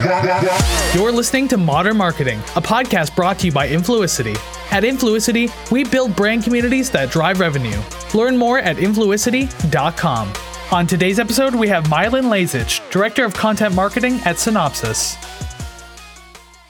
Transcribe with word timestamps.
You're 0.00 1.10
listening 1.10 1.48
to 1.48 1.56
Modern 1.56 1.96
Marketing, 1.96 2.38
a 2.54 2.62
podcast 2.62 3.16
brought 3.16 3.40
to 3.40 3.46
you 3.46 3.52
by 3.52 3.68
Influicity. 3.68 4.36
At 4.70 4.84
Influicity, 4.84 5.50
we 5.72 5.82
build 5.82 6.14
brand 6.14 6.44
communities 6.44 6.88
that 6.92 7.10
drive 7.10 7.40
revenue. 7.40 7.76
Learn 8.14 8.36
more 8.36 8.60
at 8.60 8.76
influicity.com. 8.76 10.32
On 10.70 10.86
today's 10.86 11.18
episode, 11.18 11.52
we 11.52 11.66
have 11.66 11.90
Milan 11.90 12.26
Lazich, 12.26 12.88
Director 12.92 13.24
of 13.24 13.34
Content 13.34 13.74
Marketing 13.74 14.20
at 14.24 14.36
Synopsys. 14.36 15.16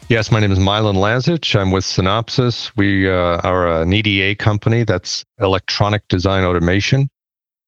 Yes, 0.09 0.33
my 0.33 0.41
name 0.41 0.51
is 0.51 0.59
Milan 0.59 0.95
Lazich. 0.95 1.55
I'm 1.55 1.71
with 1.71 1.85
Synopsys. 1.85 2.73
We 2.77 3.11
uh, 3.11 3.41
are 3.45 3.83
an 3.83 3.93
EDA 3.93 4.37
company 4.37 4.85
that's 4.85 5.23
electronic 5.39 6.09
design 6.09 6.45
automation. 6.45 7.11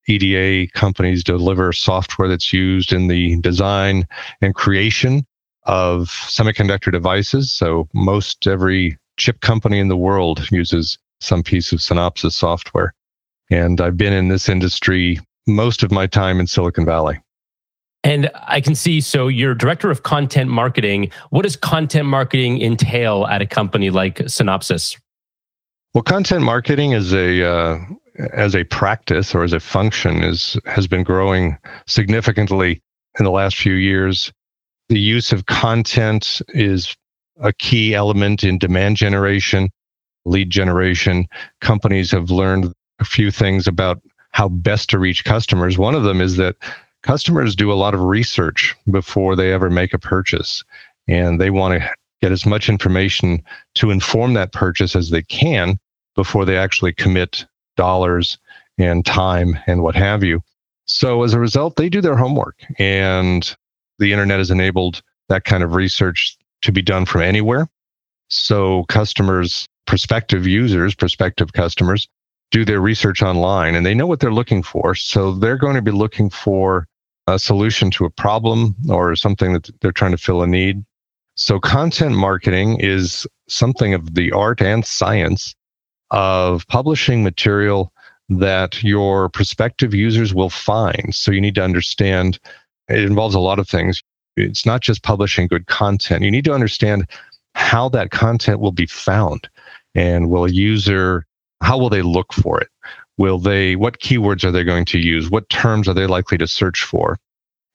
EDA 0.07 0.71
companies 0.71 1.23
deliver 1.23 1.71
software 1.71 2.27
that's 2.27 2.51
used 2.51 2.93
in 2.93 3.09
the 3.09 3.39
design 3.41 4.07
and 4.41 4.55
creation 4.55 5.23
of 5.71 6.09
semiconductor 6.09 6.91
devices. 6.91 7.49
So 7.49 7.87
most 7.93 8.45
every 8.45 8.97
chip 9.15 9.39
company 9.39 9.79
in 9.79 9.87
the 9.87 9.95
world 9.95 10.45
uses 10.51 10.97
some 11.21 11.43
piece 11.43 11.71
of 11.71 11.79
Synopsys 11.79 12.33
software. 12.33 12.93
And 13.49 13.79
I've 13.79 13.95
been 13.95 14.11
in 14.11 14.27
this 14.27 14.49
industry 14.49 15.17
most 15.47 15.81
of 15.81 15.89
my 15.89 16.07
time 16.07 16.41
in 16.41 16.47
Silicon 16.47 16.85
Valley. 16.85 17.21
And 18.03 18.29
I 18.33 18.59
can 18.59 18.75
see, 18.75 18.99
so 18.99 19.29
you're 19.29 19.55
director 19.55 19.89
of 19.89 20.03
content 20.03 20.49
marketing. 20.49 21.09
What 21.29 21.43
does 21.43 21.55
content 21.55 22.05
marketing 22.05 22.61
entail 22.61 23.25
at 23.27 23.41
a 23.41 23.45
company 23.45 23.91
like 23.91 24.17
Synopsys? 24.17 24.99
Well, 25.93 26.03
content 26.03 26.43
marketing 26.43 26.91
is 26.91 27.13
a 27.13 27.47
uh, 27.47 27.79
as 28.33 28.55
a 28.55 28.65
practice 28.65 29.33
or 29.33 29.43
as 29.43 29.53
a 29.53 29.59
function 29.59 30.21
is 30.23 30.57
has 30.65 30.87
been 30.87 31.03
growing 31.03 31.57
significantly 31.87 32.81
in 33.19 33.25
the 33.25 33.31
last 33.31 33.55
few 33.55 33.73
years. 33.73 34.33
The 34.91 34.99
use 34.99 35.31
of 35.31 35.45
content 35.45 36.41
is 36.49 36.97
a 37.39 37.53
key 37.53 37.95
element 37.95 38.43
in 38.43 38.57
demand 38.57 38.97
generation, 38.97 39.69
lead 40.25 40.49
generation. 40.49 41.29
Companies 41.61 42.11
have 42.11 42.29
learned 42.29 42.73
a 42.99 43.05
few 43.05 43.31
things 43.31 43.67
about 43.67 44.01
how 44.31 44.49
best 44.49 44.89
to 44.89 44.99
reach 44.99 45.23
customers. 45.23 45.77
One 45.77 45.95
of 45.95 46.03
them 46.03 46.19
is 46.19 46.35
that 46.35 46.57
customers 47.03 47.55
do 47.55 47.71
a 47.71 47.79
lot 47.81 47.93
of 47.93 48.01
research 48.01 48.75
before 48.91 49.37
they 49.37 49.53
ever 49.53 49.69
make 49.69 49.93
a 49.93 49.97
purchase, 49.97 50.61
and 51.07 51.39
they 51.39 51.51
want 51.51 51.79
to 51.79 51.89
get 52.21 52.33
as 52.33 52.45
much 52.45 52.67
information 52.67 53.41
to 53.75 53.91
inform 53.91 54.33
that 54.33 54.51
purchase 54.51 54.93
as 54.93 55.09
they 55.09 55.23
can 55.23 55.79
before 56.17 56.43
they 56.43 56.57
actually 56.57 56.91
commit 56.91 57.45
dollars 57.77 58.37
and 58.77 59.05
time 59.05 59.57
and 59.67 59.83
what 59.83 59.95
have 59.95 60.21
you. 60.21 60.41
So 60.83 61.23
as 61.23 61.33
a 61.33 61.39
result, 61.39 61.77
they 61.77 61.87
do 61.87 62.01
their 62.01 62.17
homework 62.17 62.57
and 62.77 63.55
the 64.01 64.11
internet 64.11 64.39
has 64.39 64.51
enabled 64.51 65.01
that 65.29 65.45
kind 65.45 65.63
of 65.63 65.75
research 65.75 66.37
to 66.63 66.71
be 66.71 66.81
done 66.81 67.05
from 67.05 67.21
anywhere. 67.21 67.69
So 68.27 68.83
customers, 68.85 69.65
prospective 69.85 70.47
users, 70.47 70.95
prospective 70.95 71.53
customers 71.53 72.07
do 72.49 72.65
their 72.65 72.81
research 72.81 73.21
online 73.21 73.75
and 73.75 73.85
they 73.85 73.93
know 73.93 74.07
what 74.07 74.19
they're 74.19 74.33
looking 74.33 74.63
for. 74.63 74.95
So 74.95 75.33
they're 75.33 75.57
going 75.57 75.75
to 75.75 75.81
be 75.81 75.91
looking 75.91 76.29
for 76.29 76.87
a 77.27 77.39
solution 77.39 77.91
to 77.91 78.05
a 78.05 78.09
problem 78.09 78.75
or 78.89 79.15
something 79.15 79.53
that 79.53 79.69
they're 79.79 79.91
trying 79.91 80.11
to 80.11 80.17
fill 80.17 80.41
a 80.41 80.47
need. 80.47 80.83
So 81.35 81.59
content 81.59 82.15
marketing 82.15 82.79
is 82.79 83.25
something 83.47 83.93
of 83.93 84.15
the 84.15 84.31
art 84.31 84.61
and 84.61 84.85
science 84.85 85.55
of 86.09 86.67
publishing 86.67 87.23
material 87.23 87.93
that 88.29 88.81
your 88.83 89.29
prospective 89.29 89.93
users 89.93 90.33
will 90.33 90.49
find. 90.49 91.13
So 91.13 91.31
you 91.31 91.41
need 91.41 91.55
to 91.55 91.63
understand 91.63 92.39
it 92.91 93.03
involves 93.03 93.35
a 93.35 93.39
lot 93.39 93.59
of 93.59 93.67
things. 93.67 94.01
It's 94.37 94.65
not 94.65 94.81
just 94.81 95.03
publishing 95.03 95.47
good 95.47 95.67
content. 95.67 96.23
You 96.23 96.31
need 96.31 96.45
to 96.45 96.53
understand 96.53 97.07
how 97.55 97.89
that 97.89 98.11
content 98.11 98.59
will 98.59 98.71
be 98.71 98.85
found 98.85 99.49
and 99.95 100.29
will 100.29 100.45
a 100.45 100.49
user 100.49 101.25
how 101.61 101.77
will 101.77 101.89
they 101.89 102.01
look 102.01 102.33
for 102.33 102.59
it? 102.59 102.69
Will 103.17 103.37
they 103.37 103.75
what 103.75 103.99
keywords 103.99 104.43
are 104.43 104.51
they 104.51 104.63
going 104.63 104.85
to 104.85 104.99
use? 104.99 105.29
What 105.29 105.47
terms 105.49 105.87
are 105.87 105.93
they 105.93 106.07
likely 106.07 106.37
to 106.39 106.47
search 106.47 106.83
for? 106.83 107.19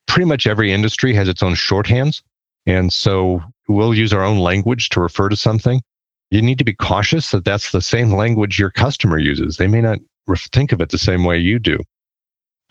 Pretty 0.07 0.25
much 0.25 0.45
every 0.45 0.73
industry 0.73 1.13
has 1.13 1.29
its 1.29 1.41
own 1.41 1.53
shorthands. 1.53 2.21
And 2.65 2.91
so 2.91 3.41
we'll 3.69 3.93
use 3.93 4.11
our 4.11 4.23
own 4.23 4.39
language 4.39 4.89
to 4.89 4.99
refer 4.99 5.29
to 5.29 5.37
something 5.37 5.81
you 6.29 6.41
need 6.41 6.57
to 6.57 6.63
be 6.63 6.73
cautious 6.73 7.31
that 7.31 7.45
that's 7.45 7.71
the 7.71 7.81
same 7.81 8.11
language 8.11 8.59
your 8.59 8.71
customer 8.71 9.17
uses. 9.17 9.57
They 9.57 9.67
may 9.67 9.81
not 9.81 9.99
think 10.51 10.71
of 10.71 10.81
it 10.81 10.89
the 10.89 10.97
same 10.97 11.23
way 11.23 11.37
you 11.37 11.59
do. 11.59 11.79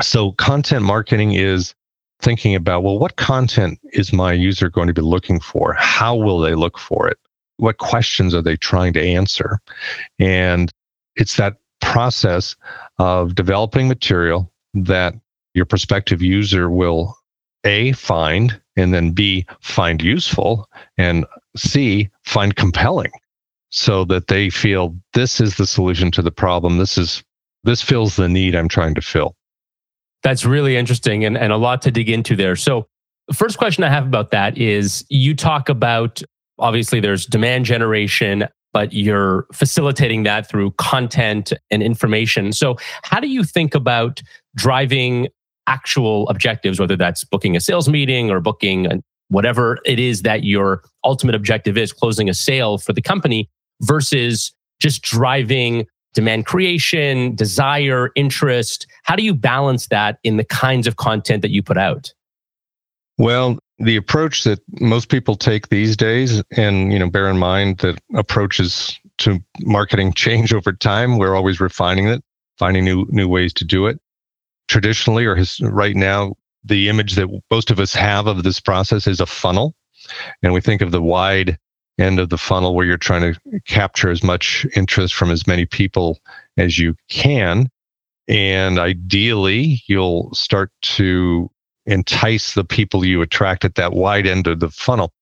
So 0.02 0.32
content 0.32 0.82
marketing 0.82 1.32
is 1.32 1.74
thinking 2.20 2.54
about, 2.54 2.82
well, 2.82 2.98
what 2.98 3.16
content 3.16 3.78
is 3.92 4.12
my 4.12 4.32
user 4.32 4.68
going 4.70 4.88
to 4.88 4.94
be 4.94 5.02
looking 5.02 5.40
for? 5.40 5.74
How 5.74 6.14
will 6.16 6.38
they 6.38 6.54
look 6.54 6.78
for 6.78 7.08
it? 7.08 7.18
What 7.58 7.78
questions 7.78 8.34
are 8.34 8.42
they 8.42 8.56
trying 8.56 8.92
to 8.94 9.02
answer? 9.02 9.58
And 10.18 10.70
it's 11.14 11.36
that 11.36 11.56
process 11.80 12.56
of 12.98 13.34
developing 13.34 13.88
material 13.88 14.52
that 14.74 15.14
your 15.54 15.64
prospective 15.64 16.20
user 16.20 16.70
will 16.70 17.16
A, 17.64 17.92
find, 17.92 18.60
and 18.76 18.92
then 18.92 19.12
B, 19.12 19.46
find 19.60 20.02
useful, 20.02 20.68
and 20.98 21.24
C, 21.56 22.10
find 22.24 22.54
compelling 22.56 23.12
so 23.70 24.04
that 24.04 24.28
they 24.28 24.50
feel 24.50 24.96
this 25.14 25.40
is 25.40 25.56
the 25.56 25.66
solution 25.66 26.10
to 26.12 26.22
the 26.22 26.30
problem. 26.30 26.78
This 26.78 26.98
is 26.98 27.22
this 27.64 27.82
fills 27.82 28.16
the 28.16 28.28
need 28.28 28.54
I'm 28.54 28.68
trying 28.68 28.94
to 28.94 29.02
fill. 29.02 29.34
That's 30.26 30.44
really 30.44 30.76
interesting 30.76 31.24
and, 31.24 31.38
and 31.38 31.52
a 31.52 31.56
lot 31.56 31.82
to 31.82 31.92
dig 31.92 32.10
into 32.10 32.34
there. 32.34 32.56
So 32.56 32.88
the 33.28 33.34
first 33.34 33.58
question 33.58 33.84
I 33.84 33.90
have 33.90 34.04
about 34.04 34.32
that 34.32 34.58
is 34.58 35.04
you 35.08 35.36
talk 35.36 35.68
about 35.68 36.20
obviously 36.58 36.98
there's 36.98 37.26
demand 37.26 37.64
generation, 37.64 38.48
but 38.72 38.92
you're 38.92 39.46
facilitating 39.52 40.24
that 40.24 40.48
through 40.48 40.72
content 40.78 41.52
and 41.70 41.80
information. 41.80 42.52
So 42.52 42.74
how 43.04 43.20
do 43.20 43.28
you 43.28 43.44
think 43.44 43.72
about 43.76 44.20
driving 44.56 45.28
actual 45.68 46.28
objectives, 46.28 46.80
whether 46.80 46.96
that's 46.96 47.22
booking 47.22 47.54
a 47.54 47.60
sales 47.60 47.88
meeting 47.88 48.28
or 48.28 48.40
booking 48.40 49.04
whatever 49.28 49.78
it 49.84 50.00
is 50.00 50.22
that 50.22 50.42
your 50.42 50.82
ultimate 51.04 51.36
objective 51.36 51.78
is, 51.78 51.92
closing 51.92 52.28
a 52.28 52.34
sale 52.34 52.78
for 52.78 52.92
the 52.92 53.00
company? 53.00 53.48
versus 53.82 54.52
just 54.80 55.02
driving 55.02 55.86
demand 56.16 56.46
creation, 56.46 57.36
desire, 57.36 58.10
interest? 58.16 58.86
How 59.04 59.14
do 59.14 59.22
you 59.22 59.34
balance 59.34 59.86
that 59.88 60.18
in 60.24 60.38
the 60.38 60.44
kinds 60.44 60.86
of 60.86 60.96
content 60.96 61.42
that 61.42 61.50
you 61.50 61.62
put 61.62 61.76
out? 61.76 62.12
Well, 63.18 63.58
the 63.78 63.96
approach 63.96 64.44
that 64.44 64.58
most 64.80 65.10
people 65.10 65.36
take 65.36 65.68
these 65.68 65.96
days, 65.96 66.42
and 66.56 66.90
you 66.90 66.98
know, 66.98 67.10
bear 67.10 67.28
in 67.28 67.38
mind 67.38 67.78
that 67.78 68.00
approaches 68.14 68.98
to 69.18 69.38
marketing 69.60 70.12
change 70.24 70.52
over 70.52 70.72
time. 70.72 71.18
We're 71.18 71.36
always 71.36 71.60
refining 71.60 72.08
it, 72.08 72.24
finding 72.58 72.84
new 72.84 73.06
new 73.10 73.28
ways 73.28 73.52
to 73.54 73.64
do 73.64 73.86
it. 73.86 74.00
Traditionally, 74.68 75.26
or 75.26 75.36
his, 75.36 75.60
right 75.60 75.94
now, 75.94 76.34
the 76.64 76.88
image 76.88 77.14
that 77.14 77.28
most 77.50 77.70
of 77.70 77.78
us 77.78 77.94
have 77.94 78.26
of 78.26 78.42
this 78.42 78.58
process 78.58 79.06
is 79.06 79.20
a 79.20 79.26
funnel, 79.26 79.74
and 80.42 80.54
we 80.54 80.62
think 80.62 80.80
of 80.80 80.90
the 80.90 81.02
wide 81.02 81.58
end 81.98 82.20
of 82.20 82.28
the 82.28 82.38
funnel 82.38 82.74
where 82.74 82.86
you're 82.86 82.96
trying 82.96 83.34
to 83.34 83.60
capture 83.66 84.10
as 84.10 84.22
much 84.22 84.66
interest 84.74 85.14
from 85.14 85.30
as 85.30 85.46
many 85.46 85.66
people 85.66 86.18
as 86.56 86.78
you 86.78 86.94
can. 87.08 87.68
And 88.28 88.78
ideally, 88.78 89.82
you'll 89.86 90.34
start 90.34 90.70
to 90.82 91.50
entice 91.86 92.54
the 92.54 92.64
people 92.64 93.04
you 93.04 93.22
attract 93.22 93.64
at 93.64 93.76
that 93.76 93.92
wide 93.92 94.26
end 94.26 94.46
of 94.46 94.60
the 94.60 94.70
funnel 94.70 95.12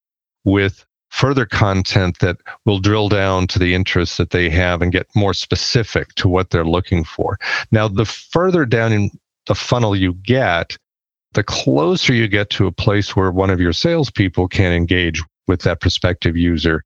with 0.44 0.84
further 1.10 1.46
content 1.46 2.18
that 2.18 2.38
will 2.64 2.80
drill 2.80 3.08
down 3.08 3.46
to 3.46 3.58
the 3.58 3.74
interests 3.74 4.16
that 4.16 4.30
they 4.30 4.50
have 4.50 4.82
and 4.82 4.90
get 4.90 5.06
more 5.14 5.34
specific 5.34 6.12
to 6.14 6.28
what 6.28 6.50
they're 6.50 6.64
looking 6.64 7.04
for. 7.04 7.38
Now, 7.70 7.86
the 7.86 8.04
further 8.04 8.64
down 8.66 8.92
in 8.92 9.10
the 9.46 9.54
funnel 9.54 9.94
you 9.94 10.14
get, 10.14 10.76
the 11.34 11.44
closer 11.44 12.12
you 12.12 12.26
get 12.26 12.50
to 12.50 12.66
a 12.66 12.72
place 12.72 13.14
where 13.14 13.30
one 13.30 13.50
of 13.50 13.60
your 13.60 13.72
salespeople 13.72 14.48
can 14.48 14.72
engage 14.72 15.22
with 15.46 15.62
that 15.62 15.80
prospective 15.80 16.36
user 16.36 16.84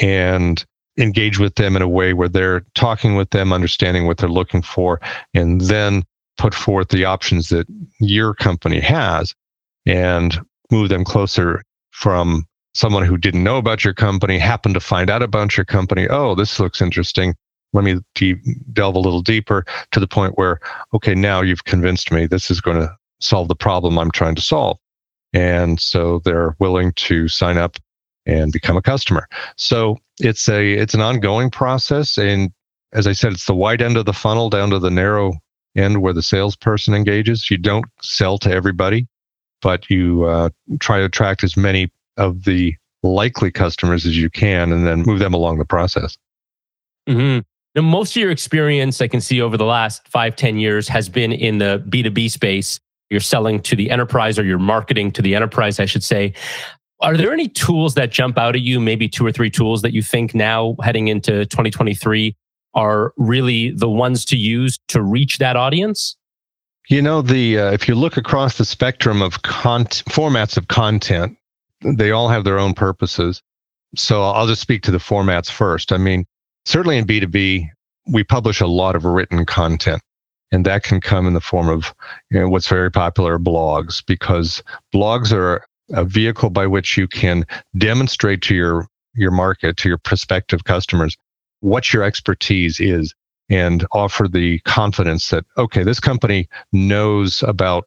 and 0.00 0.64
engage 0.98 1.38
with 1.38 1.56
them 1.56 1.76
in 1.76 1.82
a 1.82 1.88
way 1.88 2.12
where 2.12 2.28
they're 2.28 2.64
talking 2.74 3.16
with 3.16 3.30
them, 3.30 3.52
understanding 3.52 4.06
what 4.06 4.18
they're 4.18 4.28
looking 4.28 4.62
for, 4.62 5.00
and 5.34 5.62
then 5.62 6.04
put 6.36 6.54
forth 6.54 6.88
the 6.88 7.04
options 7.04 7.48
that 7.48 7.66
your 8.00 8.34
company 8.34 8.80
has 8.80 9.34
and 9.86 10.38
move 10.70 10.88
them 10.88 11.04
closer 11.04 11.62
from 11.90 12.44
someone 12.74 13.04
who 13.04 13.16
didn't 13.16 13.44
know 13.44 13.56
about 13.56 13.84
your 13.84 13.94
company, 13.94 14.38
happened 14.38 14.74
to 14.74 14.80
find 14.80 15.10
out 15.10 15.22
about 15.22 15.56
your 15.56 15.64
company. 15.64 16.08
Oh, 16.08 16.34
this 16.34 16.58
looks 16.58 16.82
interesting. 16.82 17.34
Let 17.72 17.84
me 17.84 18.00
deep, 18.14 18.38
delve 18.72 18.96
a 18.96 19.00
little 19.00 19.22
deeper 19.22 19.64
to 19.92 20.00
the 20.00 20.08
point 20.08 20.36
where, 20.38 20.60
okay, 20.92 21.14
now 21.14 21.40
you've 21.40 21.64
convinced 21.64 22.12
me 22.12 22.26
this 22.26 22.50
is 22.50 22.60
going 22.60 22.78
to 22.78 22.96
solve 23.20 23.48
the 23.48 23.56
problem 23.56 23.98
I'm 23.98 24.10
trying 24.10 24.34
to 24.36 24.42
solve. 24.42 24.78
And 25.32 25.80
so 25.80 26.20
they're 26.24 26.56
willing 26.60 26.92
to 26.92 27.26
sign 27.28 27.58
up 27.58 27.76
and 28.26 28.52
become 28.52 28.76
a 28.76 28.82
customer. 28.82 29.28
So 29.56 29.98
it's 30.18 30.48
a 30.48 30.74
it's 30.74 30.94
an 30.94 31.00
ongoing 31.00 31.50
process. 31.50 32.18
And 32.18 32.52
as 32.92 33.06
I 33.06 33.12
said, 33.12 33.32
it's 33.32 33.46
the 33.46 33.54
wide 33.54 33.82
end 33.82 33.96
of 33.96 34.06
the 34.06 34.12
funnel 34.12 34.50
down 34.50 34.70
to 34.70 34.78
the 34.78 34.90
narrow 34.90 35.34
end 35.76 36.00
where 36.02 36.12
the 36.12 36.22
salesperson 36.22 36.94
engages. 36.94 37.50
You 37.50 37.58
don't 37.58 37.86
sell 38.00 38.38
to 38.38 38.50
everybody, 38.50 39.08
but 39.60 39.90
you 39.90 40.24
uh, 40.24 40.50
try 40.78 40.98
to 40.98 41.04
attract 41.04 41.42
as 41.42 41.56
many 41.56 41.90
of 42.16 42.44
the 42.44 42.74
likely 43.02 43.50
customers 43.50 44.06
as 44.06 44.16
you 44.16 44.30
can 44.30 44.72
and 44.72 44.86
then 44.86 45.02
move 45.02 45.18
them 45.18 45.34
along 45.34 45.58
the 45.58 45.64
process. 45.64 46.16
Mm-hmm. 47.08 47.40
Now, 47.74 47.82
most 47.82 48.16
of 48.16 48.22
your 48.22 48.30
experience 48.30 49.00
I 49.00 49.08
can 49.08 49.20
see 49.20 49.40
over 49.40 49.56
the 49.56 49.64
last 49.64 50.06
five, 50.08 50.36
10 50.36 50.58
years 50.58 50.88
has 50.88 51.08
been 51.08 51.32
in 51.32 51.58
the 51.58 51.84
B2B 51.88 52.30
space. 52.30 52.78
You're 53.10 53.20
selling 53.20 53.60
to 53.62 53.76
the 53.76 53.90
enterprise 53.90 54.38
or 54.38 54.44
you're 54.44 54.58
marketing 54.58 55.10
to 55.12 55.22
the 55.22 55.34
enterprise, 55.34 55.80
I 55.80 55.84
should 55.84 56.04
say. 56.04 56.34
Are 57.04 57.18
there 57.18 57.34
any 57.34 57.48
tools 57.48 57.94
that 57.96 58.10
jump 58.10 58.38
out 58.38 58.54
at 58.54 58.62
you, 58.62 58.80
maybe 58.80 59.10
two 59.10 59.26
or 59.26 59.30
three 59.30 59.50
tools 59.50 59.82
that 59.82 59.92
you 59.92 60.00
think 60.00 60.34
now 60.34 60.74
heading 60.82 61.08
into 61.08 61.44
2023 61.44 62.34
are 62.72 63.12
really 63.18 63.72
the 63.72 63.90
ones 63.90 64.24
to 64.24 64.36
use 64.38 64.78
to 64.88 65.02
reach 65.02 65.36
that 65.36 65.54
audience? 65.54 66.16
You 66.88 67.02
know, 67.02 67.20
the 67.20 67.58
uh, 67.58 67.72
if 67.72 67.88
you 67.88 67.94
look 67.94 68.16
across 68.16 68.56
the 68.56 68.64
spectrum 68.64 69.20
of 69.20 69.42
con- 69.42 69.84
formats 69.84 70.56
of 70.56 70.68
content, 70.68 71.36
they 71.82 72.10
all 72.10 72.30
have 72.30 72.44
their 72.44 72.58
own 72.58 72.72
purposes. 72.72 73.42
So 73.94 74.22
I'll 74.22 74.46
just 74.46 74.62
speak 74.62 74.82
to 74.84 74.90
the 74.90 74.96
formats 74.96 75.50
first. 75.50 75.92
I 75.92 75.98
mean, 75.98 76.24
certainly 76.64 76.96
in 76.96 77.06
B2B, 77.06 77.68
we 78.12 78.24
publish 78.24 78.62
a 78.62 78.66
lot 78.66 78.96
of 78.96 79.04
written 79.04 79.44
content. 79.44 80.00
And 80.52 80.64
that 80.64 80.84
can 80.84 81.02
come 81.02 81.26
in 81.26 81.34
the 81.34 81.40
form 81.40 81.68
of 81.68 81.94
you 82.30 82.40
know, 82.40 82.48
what's 82.48 82.68
very 82.68 82.90
popular 82.90 83.38
blogs, 83.38 84.02
because 84.06 84.62
blogs 84.94 85.32
are 85.32 85.66
a 85.90 86.04
vehicle 86.04 86.50
by 86.50 86.66
which 86.66 86.96
you 86.96 87.06
can 87.06 87.44
demonstrate 87.76 88.42
to 88.42 88.54
your, 88.54 88.86
your 89.14 89.30
market, 89.30 89.76
to 89.78 89.88
your 89.88 89.98
prospective 89.98 90.64
customers, 90.64 91.16
what 91.60 91.92
your 91.92 92.02
expertise 92.02 92.80
is 92.80 93.14
and 93.50 93.86
offer 93.92 94.26
the 94.26 94.58
confidence 94.60 95.30
that, 95.30 95.44
okay, 95.58 95.82
this 95.82 96.00
company 96.00 96.48
knows 96.72 97.42
about 97.42 97.84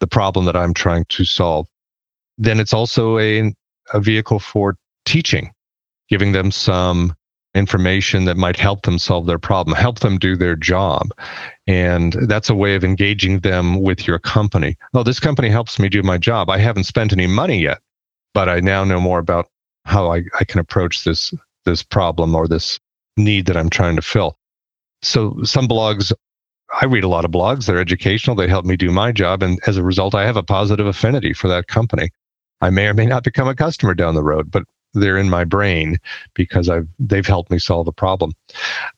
the 0.00 0.06
problem 0.06 0.44
that 0.44 0.56
I'm 0.56 0.74
trying 0.74 1.06
to 1.06 1.24
solve. 1.24 1.66
Then 2.36 2.60
it's 2.60 2.74
also 2.74 3.18
a, 3.18 3.52
a 3.92 4.00
vehicle 4.00 4.38
for 4.38 4.76
teaching, 5.04 5.50
giving 6.08 6.32
them 6.32 6.50
some 6.50 7.14
information 7.54 8.26
that 8.26 8.36
might 8.36 8.56
help 8.56 8.82
them 8.82 8.98
solve 8.98 9.26
their 9.26 9.38
problem, 9.38 9.76
help 9.76 10.00
them 10.00 10.18
do 10.18 10.36
their 10.36 10.54
job. 10.54 11.08
And 11.68 12.14
that's 12.28 12.48
a 12.48 12.54
way 12.54 12.74
of 12.74 12.82
engaging 12.82 13.40
them 13.40 13.82
with 13.82 14.06
your 14.06 14.18
company. 14.18 14.76
Oh, 14.94 15.02
this 15.02 15.20
company 15.20 15.50
helps 15.50 15.78
me 15.78 15.90
do 15.90 16.02
my 16.02 16.16
job. 16.16 16.48
I 16.48 16.56
haven't 16.56 16.84
spent 16.84 17.12
any 17.12 17.26
money 17.26 17.60
yet, 17.60 17.80
but 18.32 18.48
I 18.48 18.60
now 18.60 18.84
know 18.84 18.98
more 18.98 19.18
about 19.18 19.50
how 19.84 20.10
I, 20.10 20.22
I 20.40 20.44
can 20.44 20.60
approach 20.60 21.04
this 21.04 21.32
this 21.66 21.82
problem 21.82 22.34
or 22.34 22.48
this 22.48 22.80
need 23.18 23.46
that 23.46 23.56
I'm 23.56 23.68
trying 23.68 23.96
to 23.96 24.02
fill. 24.02 24.38
So 25.02 25.42
some 25.44 25.68
blogs 25.68 26.10
I 26.80 26.86
read 26.86 27.04
a 27.04 27.08
lot 27.08 27.24
of 27.24 27.30
blogs. 27.30 27.66
They're 27.66 27.78
educational. 27.78 28.36
They 28.36 28.48
help 28.48 28.64
me 28.64 28.76
do 28.76 28.90
my 28.90 29.12
job. 29.12 29.42
And 29.42 29.58
as 29.66 29.76
a 29.76 29.82
result, 29.82 30.14
I 30.14 30.26
have 30.26 30.36
a 30.36 30.42
positive 30.42 30.86
affinity 30.86 31.32
for 31.32 31.48
that 31.48 31.66
company. 31.66 32.10
I 32.60 32.70
may 32.70 32.88
or 32.88 32.94
may 32.94 33.06
not 33.06 33.24
become 33.24 33.48
a 33.48 33.54
customer 33.54 33.94
down 33.94 34.14
the 34.14 34.22
road, 34.22 34.50
but 34.50 34.64
they're 34.94 35.18
in 35.18 35.30
my 35.30 35.44
brain 35.44 35.98
because 36.34 36.68
I've 36.68 36.88
they've 36.98 37.26
helped 37.26 37.50
me 37.50 37.58
solve 37.58 37.88
a 37.88 37.92
problem. 37.92 38.32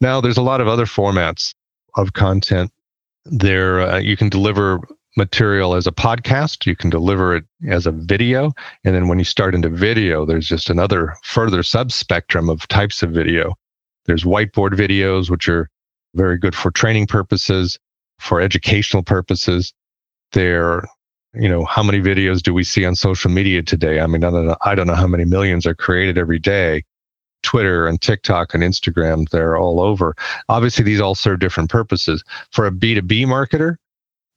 Now 0.00 0.20
there's 0.20 0.38
a 0.38 0.42
lot 0.42 0.60
of 0.60 0.68
other 0.68 0.86
formats 0.86 1.52
of 1.96 2.12
content. 2.12 2.70
There 3.24 3.80
uh, 3.80 3.98
you 3.98 4.16
can 4.16 4.28
deliver 4.28 4.80
material 5.16 5.74
as 5.74 5.86
a 5.86 5.92
podcast, 5.92 6.66
you 6.66 6.76
can 6.76 6.90
deliver 6.90 7.36
it 7.36 7.44
as 7.68 7.86
a 7.86 7.92
video, 7.92 8.52
and 8.84 8.94
then 8.94 9.08
when 9.08 9.18
you 9.18 9.24
start 9.24 9.54
into 9.54 9.68
video, 9.68 10.24
there's 10.24 10.48
just 10.48 10.70
another 10.70 11.14
further 11.22 11.62
subspectrum 11.62 12.48
of 12.48 12.66
types 12.68 13.02
of 13.02 13.10
video. 13.10 13.54
There's 14.06 14.24
whiteboard 14.24 14.70
videos 14.70 15.28
which 15.28 15.48
are 15.48 15.68
very 16.14 16.38
good 16.38 16.54
for 16.54 16.70
training 16.70 17.06
purposes, 17.06 17.78
for 18.18 18.40
educational 18.40 19.02
purposes. 19.02 19.72
They're 20.32 20.84
you 21.34 21.48
know, 21.48 21.64
how 21.64 21.82
many 21.82 22.00
videos 22.00 22.42
do 22.42 22.52
we 22.52 22.64
see 22.64 22.84
on 22.84 22.96
social 22.96 23.30
media 23.30 23.62
today? 23.62 24.00
I 24.00 24.06
mean, 24.06 24.24
I 24.24 24.30
don't 24.30 24.46
know, 24.46 24.56
I 24.62 24.74
don't 24.74 24.86
know 24.86 24.94
how 24.94 25.06
many 25.06 25.24
millions 25.24 25.66
are 25.66 25.74
created 25.74 26.18
every 26.18 26.38
day. 26.38 26.82
Twitter 27.42 27.86
and 27.86 28.00
TikTok 28.00 28.54
and 28.54 28.62
Instagram, 28.62 29.28
they're 29.30 29.56
all 29.56 29.80
over. 29.80 30.14
Obviously, 30.48 30.84
these 30.84 31.00
all 31.00 31.14
serve 31.14 31.40
different 31.40 31.70
purposes. 31.70 32.22
For 32.52 32.66
a 32.66 32.70
B2B 32.70 33.26
marketer, 33.26 33.76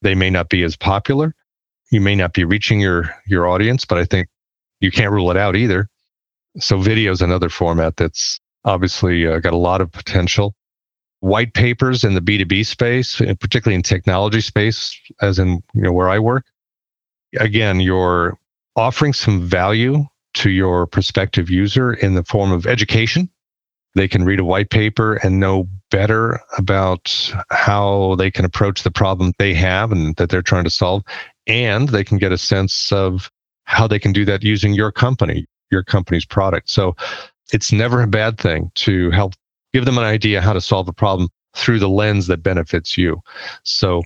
they 0.01 0.15
may 0.15 0.29
not 0.29 0.49
be 0.49 0.63
as 0.63 0.75
popular. 0.75 1.35
You 1.91 2.01
may 2.01 2.15
not 2.15 2.33
be 2.33 2.43
reaching 2.43 2.79
your, 2.79 3.15
your 3.27 3.47
audience, 3.47 3.85
but 3.85 3.97
I 3.97 4.05
think 4.05 4.27
you 4.79 4.91
can't 4.91 5.11
rule 5.11 5.31
it 5.31 5.37
out 5.37 5.55
either. 5.55 5.89
So 6.59 6.77
video 6.77 7.11
is 7.11 7.21
another 7.21 7.49
format 7.49 7.97
that's 7.97 8.39
obviously 8.65 9.27
uh, 9.27 9.39
got 9.39 9.53
a 9.53 9.57
lot 9.57 9.81
of 9.81 9.91
potential. 9.91 10.55
White 11.19 11.53
papers 11.53 12.03
in 12.03 12.15
the 12.15 12.21
B2B 12.21 12.65
space, 12.65 13.15
particularly 13.39 13.75
in 13.75 13.81
technology 13.81 14.41
space, 14.41 14.99
as 15.21 15.39
in 15.39 15.63
you 15.73 15.81
know 15.81 15.93
where 15.93 16.09
I 16.09 16.19
work, 16.19 16.45
again, 17.39 17.79
you're 17.79 18.37
offering 18.75 19.13
some 19.13 19.41
value 19.41 20.05
to 20.35 20.49
your 20.49 20.87
prospective 20.87 21.49
user 21.49 21.93
in 21.93 22.15
the 22.15 22.23
form 22.23 22.51
of 22.51 22.65
education. 22.65 23.29
They 23.95 24.07
can 24.07 24.25
read 24.25 24.39
a 24.39 24.45
white 24.45 24.71
paper 24.71 25.15
and 25.15 25.39
know 25.39 25.67
better 25.91 26.39
about 26.57 27.33
how 27.51 28.15
they 28.15 28.31
can 28.31 28.43
approach 28.43 28.83
the 28.83 28.91
problem 28.91 29.33
they 29.37 29.53
have 29.53 29.91
and 29.91 30.15
that 30.15 30.29
they're 30.29 30.41
trying 30.41 30.63
to 30.63 30.69
solve. 30.71 31.03
And 31.45 31.89
they 31.89 32.03
can 32.03 32.17
get 32.17 32.31
a 32.31 32.37
sense 32.37 32.91
of 32.91 33.29
how 33.65 33.87
they 33.87 33.99
can 33.99 34.11
do 34.11 34.25
that 34.25 34.43
using 34.43 34.73
your 34.73 34.91
company, 34.91 35.45
your 35.71 35.83
company's 35.83 36.25
product. 36.25 36.69
So 36.69 36.95
it's 37.51 37.71
never 37.71 38.01
a 38.01 38.07
bad 38.07 38.39
thing 38.39 38.71
to 38.75 39.11
help 39.11 39.33
give 39.73 39.85
them 39.85 39.97
an 39.97 40.03
idea 40.03 40.41
how 40.41 40.53
to 40.53 40.61
solve 40.61 40.87
a 40.87 40.93
problem 40.93 41.29
through 41.55 41.79
the 41.79 41.89
lens 41.89 42.27
that 42.27 42.41
benefits 42.41 42.97
you. 42.97 43.21
So 43.63 44.01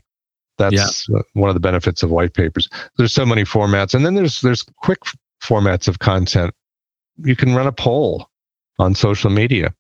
that's 0.57 1.07
yeah. 1.07 1.19
one 1.33 1.50
of 1.50 1.53
the 1.53 1.59
benefits 1.59 2.03
of 2.03 2.09
white 2.09 2.33
papers. 2.33 2.68
There's 2.97 3.13
so 3.13 3.25
many 3.25 3.44
formats, 3.44 3.94
and 3.94 4.06
then 4.06 4.15
there's 4.15 4.41
there's 4.41 4.63
quick 4.77 5.00
formats 5.42 5.88
of 5.88 6.00
content. 6.00 6.54
You 7.18 7.36
can 7.36 7.56
run 7.56 7.68
a 7.68 7.72
poll 7.72 8.30
on 8.80 8.95
social 8.95 9.30
media, 9.30 9.74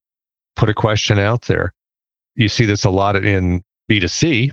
put 0.55 0.69
a 0.69 0.73
question 0.73 1.19
out 1.19 1.43
there. 1.43 1.73
You 2.35 2.49
see 2.49 2.65
this 2.65 2.83
a 2.83 2.89
lot 2.89 3.15
in 3.15 3.63
B2C, 3.89 4.51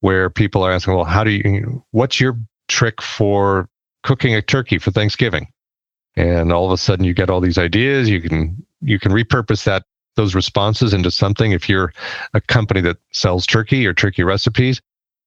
where 0.00 0.30
people 0.30 0.62
are 0.62 0.72
asking, 0.72 0.94
"Well, 0.94 1.04
how 1.04 1.24
do 1.24 1.30
you? 1.30 1.84
What's 1.90 2.20
your 2.20 2.38
trick 2.68 3.00
for 3.00 3.68
cooking 4.02 4.34
a 4.34 4.42
turkey 4.42 4.78
for 4.78 4.90
Thanksgiving?" 4.90 5.48
And 6.16 6.52
all 6.52 6.66
of 6.66 6.72
a 6.72 6.78
sudden, 6.78 7.04
you 7.04 7.14
get 7.14 7.30
all 7.30 7.40
these 7.40 7.58
ideas. 7.58 8.08
You 8.08 8.20
can 8.20 8.64
you 8.80 8.98
can 8.98 9.12
repurpose 9.12 9.64
that 9.64 9.84
those 10.16 10.34
responses 10.34 10.92
into 10.92 11.10
something. 11.10 11.52
If 11.52 11.68
you're 11.68 11.92
a 12.34 12.40
company 12.40 12.80
that 12.82 12.98
sells 13.12 13.46
turkey 13.46 13.86
or 13.86 13.94
turkey 13.94 14.22
recipes, 14.22 14.80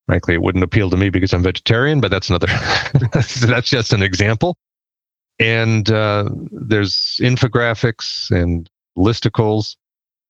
Frankly, 0.08 0.36
it 0.36 0.42
wouldn't 0.42 0.64
appeal 0.64 0.90
to 0.90 0.96
me 0.96 1.10
because 1.10 1.34
I'm 1.34 1.44
vegetarian, 1.44 2.00
but 2.00 2.10
that's 2.10 2.30
another, 2.30 2.48
that's 3.12 3.70
just 3.70 3.92
an 3.92 4.02
example. 4.02 4.56
And 5.39 5.89
uh, 5.89 6.30
there's 6.52 7.18
infographics 7.21 8.31
and 8.31 8.69
listicles. 8.97 9.76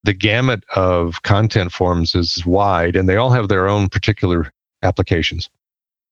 The 0.03 0.13
gamut 0.13 0.63
of 0.75 1.23
content 1.23 1.71
forms 1.71 2.15
is 2.15 2.45
wide 2.45 2.95
and 2.95 3.07
they 3.07 3.15
all 3.15 3.31
have 3.31 3.47
their 3.47 3.67
own 3.67 3.89
particular 3.89 4.51
applications. 4.83 5.49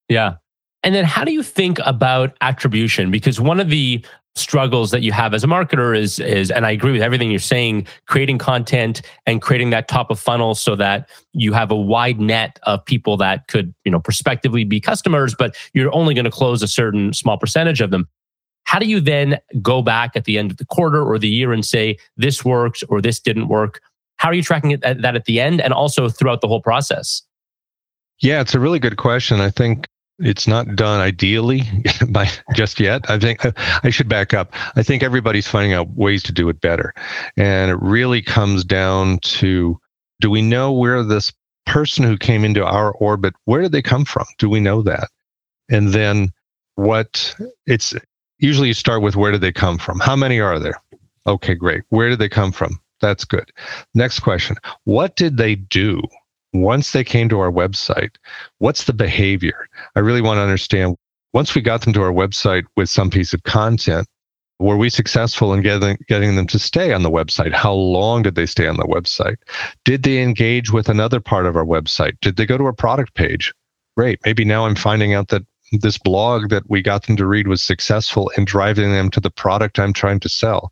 Yeah. 0.09 0.35
And 0.83 0.93
then 0.93 1.05
how 1.05 1.23
do 1.23 1.33
you 1.33 1.43
think 1.43 1.79
about 1.85 2.35
attribution? 2.41 3.11
Because 3.11 3.39
one 3.39 3.59
of 3.59 3.69
the 3.69 4.05
struggles 4.35 4.91
that 4.91 5.01
you 5.01 5.11
have 5.13 5.33
as 5.33 5.43
a 5.43 5.47
marketer 5.47 5.97
is 5.97 6.19
is 6.19 6.51
and 6.51 6.65
I 6.65 6.71
agree 6.71 6.91
with 6.91 7.01
everything 7.01 7.31
you're 7.31 7.39
saying 7.39 7.87
creating 8.05 8.37
content 8.37 9.01
and 9.25 9.41
creating 9.41 9.69
that 9.69 9.87
top 9.87 10.11
of 10.11 10.19
funnel 10.19 10.55
so 10.55 10.75
that 10.75 11.09
you 11.31 11.53
have 11.53 11.71
a 11.71 11.75
wide 11.75 12.19
net 12.19 12.59
of 12.63 12.83
people 12.83 13.15
that 13.17 13.47
could 13.47 13.73
you 13.85 13.91
know 13.91 13.99
prospectively 13.99 14.65
be 14.65 14.81
customers 14.81 15.33
but 15.33 15.55
you're 15.73 15.93
only 15.95 16.13
going 16.13 16.25
to 16.25 16.31
close 16.31 16.61
a 16.61 16.67
certain 16.67 17.13
small 17.13 17.37
percentage 17.37 17.79
of 17.79 17.91
them 17.91 18.09
how 18.65 18.79
do 18.79 18.85
you 18.85 18.99
then 18.99 19.39
go 19.61 19.81
back 19.81 20.15
at 20.15 20.25
the 20.25 20.37
end 20.37 20.51
of 20.51 20.57
the 20.57 20.65
quarter 20.65 21.01
or 21.03 21.17
the 21.17 21.29
year 21.29 21.53
and 21.53 21.65
say 21.65 21.97
this 22.17 22.43
works 22.43 22.83
or 22.83 23.01
this 23.01 23.19
didn't 23.19 23.47
work 23.47 23.81
how 24.17 24.29
are 24.29 24.33
you 24.33 24.43
tracking 24.43 24.77
that 24.79 25.15
at 25.15 25.25
the 25.25 25.39
end 25.39 25.61
and 25.61 25.73
also 25.73 26.09
throughout 26.09 26.41
the 26.41 26.47
whole 26.47 26.61
process 26.61 27.21
yeah 28.21 28.41
it's 28.41 28.55
a 28.55 28.59
really 28.59 28.79
good 28.79 28.97
question 28.97 29.39
i 29.39 29.49
think 29.49 29.87
it's 30.19 30.47
not 30.47 30.75
done 30.75 31.01
ideally 31.01 31.63
by 32.09 32.29
just 32.53 32.79
yet. 32.79 33.09
I 33.09 33.19
think 33.19 33.45
I 33.83 33.89
should 33.89 34.07
back 34.07 34.33
up. 34.33 34.53
I 34.75 34.83
think 34.83 35.03
everybody's 35.03 35.47
finding 35.47 35.73
out 35.73 35.89
ways 35.89 36.23
to 36.23 36.31
do 36.31 36.47
it 36.49 36.61
better. 36.61 36.93
And 37.35 37.71
it 37.71 37.81
really 37.81 38.21
comes 38.21 38.63
down 38.63 39.19
to 39.19 39.77
do 40.21 40.29
we 40.29 40.41
know 40.41 40.71
where 40.71 41.03
this 41.03 41.33
person 41.65 42.05
who 42.05 42.17
came 42.17 42.45
into 42.45 42.63
our 42.63 42.93
orbit, 42.93 43.33
where 43.45 43.61
did 43.61 43.71
they 43.71 43.81
come 43.81 44.05
from? 44.05 44.25
Do 44.37 44.49
we 44.49 44.59
know 44.59 44.81
that? 44.83 45.09
And 45.69 45.89
then 45.89 46.31
what 46.75 47.35
it's 47.65 47.93
usually 48.39 48.69
you 48.69 48.73
start 48.73 49.01
with 49.01 49.15
where 49.15 49.31
did 49.31 49.41
they 49.41 49.51
come 49.51 49.77
from? 49.77 49.99
How 49.99 50.15
many 50.15 50.39
are 50.39 50.59
there? 50.59 50.81
Okay, 51.27 51.55
great. 51.55 51.83
Where 51.89 52.09
did 52.09 52.19
they 52.19 52.29
come 52.29 52.51
from? 52.51 52.79
That's 53.01 53.25
good. 53.25 53.51
Next 53.93 54.19
question. 54.19 54.55
What 54.83 55.15
did 55.15 55.37
they 55.37 55.55
do? 55.55 56.01
once 56.61 56.91
they 56.91 57.03
came 57.03 57.29
to 57.29 57.39
our 57.39 57.51
website, 57.51 58.15
what's 58.59 58.85
the 58.85 58.93
behavior? 58.93 59.67
I 59.95 59.99
really 59.99 60.21
want 60.21 60.37
to 60.37 60.41
understand 60.41 60.95
once 61.33 61.53
we 61.53 61.61
got 61.61 61.81
them 61.81 61.93
to 61.93 62.01
our 62.01 62.11
website 62.11 62.63
with 62.75 62.89
some 62.89 63.09
piece 63.09 63.33
of 63.33 63.43
content, 63.43 64.07
were 64.59 64.77
we 64.77 64.89
successful 64.89 65.53
in 65.53 65.61
getting, 65.61 65.97
getting 66.07 66.37
them 66.37 66.47
to 66.47 66.57
stay 66.57 66.93
on 66.93 67.03
the 67.03 67.11
website? 67.11 67.51
How 67.51 67.73
long 67.73 68.23
did 68.23 68.35
they 68.35 68.45
stay 68.45 68.67
on 68.67 68.77
the 68.77 68.83
website? 68.83 69.35
Did 69.83 70.03
they 70.03 70.21
engage 70.21 70.71
with 70.71 70.87
another 70.87 71.19
part 71.19 71.45
of 71.45 71.57
our 71.57 71.65
website? 71.65 72.17
Did 72.21 72.37
they 72.37 72.45
go 72.45 72.57
to 72.57 72.67
a 72.67 72.73
product 72.73 73.15
page? 73.15 73.53
Great. 73.97 74.19
Maybe 74.25 74.45
now 74.45 74.65
I'm 74.65 74.75
finding 74.75 75.13
out 75.13 75.27
that 75.29 75.43
this 75.81 75.97
blog 75.97 76.49
that 76.49 76.69
we 76.69 76.81
got 76.81 77.05
them 77.07 77.15
to 77.17 77.25
read 77.25 77.47
was 77.47 77.61
successful 77.61 78.31
in 78.37 78.45
driving 78.45 78.91
them 78.91 79.09
to 79.11 79.19
the 79.19 79.31
product 79.31 79.79
I'm 79.79 79.93
trying 79.93 80.19
to 80.21 80.29
sell? 80.29 80.71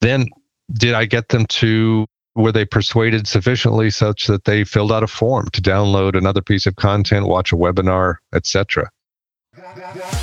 Then 0.00 0.28
did 0.72 0.94
I 0.94 1.04
get 1.04 1.28
them 1.28 1.46
to 1.46 2.06
were 2.34 2.52
they 2.52 2.64
persuaded 2.64 3.26
sufficiently 3.26 3.90
such 3.90 4.26
that 4.26 4.44
they 4.44 4.64
filled 4.64 4.90
out 4.90 5.02
a 5.02 5.06
form 5.06 5.48
to 5.52 5.60
download 5.60 6.16
another 6.16 6.40
piece 6.40 6.66
of 6.66 6.76
content, 6.76 7.26
watch 7.26 7.52
a 7.52 7.56
webinar, 7.56 8.16
etc.? 8.34 8.90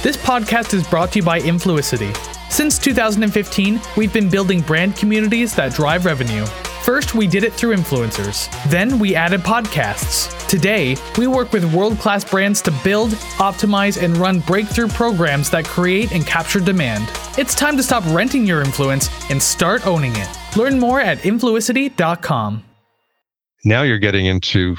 This 0.02 0.18
podcast 0.18 0.74
is 0.74 0.88
brought 0.88 1.12
to 1.12 1.20
you 1.20 1.24
by 1.24 1.40
Influicity. 1.40 2.16
Since 2.52 2.80
2015, 2.80 3.80
we've 3.96 4.12
been 4.12 4.28
building 4.28 4.62
brand 4.62 4.96
communities 4.96 5.54
that 5.56 5.74
drive 5.74 6.06
revenue. 6.06 6.46
First, 6.84 7.14
we 7.14 7.28
did 7.28 7.44
it 7.44 7.54
through 7.54 7.76
influencers. 7.76 8.50
Then, 8.70 9.00
we 9.00 9.14
added 9.14 9.42
podcasts. 9.42 10.48
Today, 10.48 10.96
we 11.18 11.28
work 11.28 11.52
with 11.52 11.74
world 11.74 12.00
class 12.00 12.24
brands 12.24 12.62
to 12.64 12.72
build, 12.84 13.12
optimize, 13.38 14.02
and 14.02 14.16
run 14.18 14.40
breakthrough 14.40 14.88
programs 14.88 15.50
that 15.50 15.66
create 15.66 16.14
and 16.14 16.26
capture 16.26 16.60
demand. 16.60 17.12
It's 17.38 17.54
time 17.54 17.76
to 17.78 17.84
stop 17.84 18.04
renting 18.08 18.46
your 18.46 18.62
influence 18.62 19.10
and 19.30 19.42
start 19.42 19.86
owning 19.86 20.14
it. 20.16 20.30
Learn 20.56 20.80
more 20.80 21.02
at 21.02 21.20
influicity.com. 21.20 22.64
Now 23.66 23.84
you're 23.84 24.00
getting 24.00 24.26
into, 24.26 24.78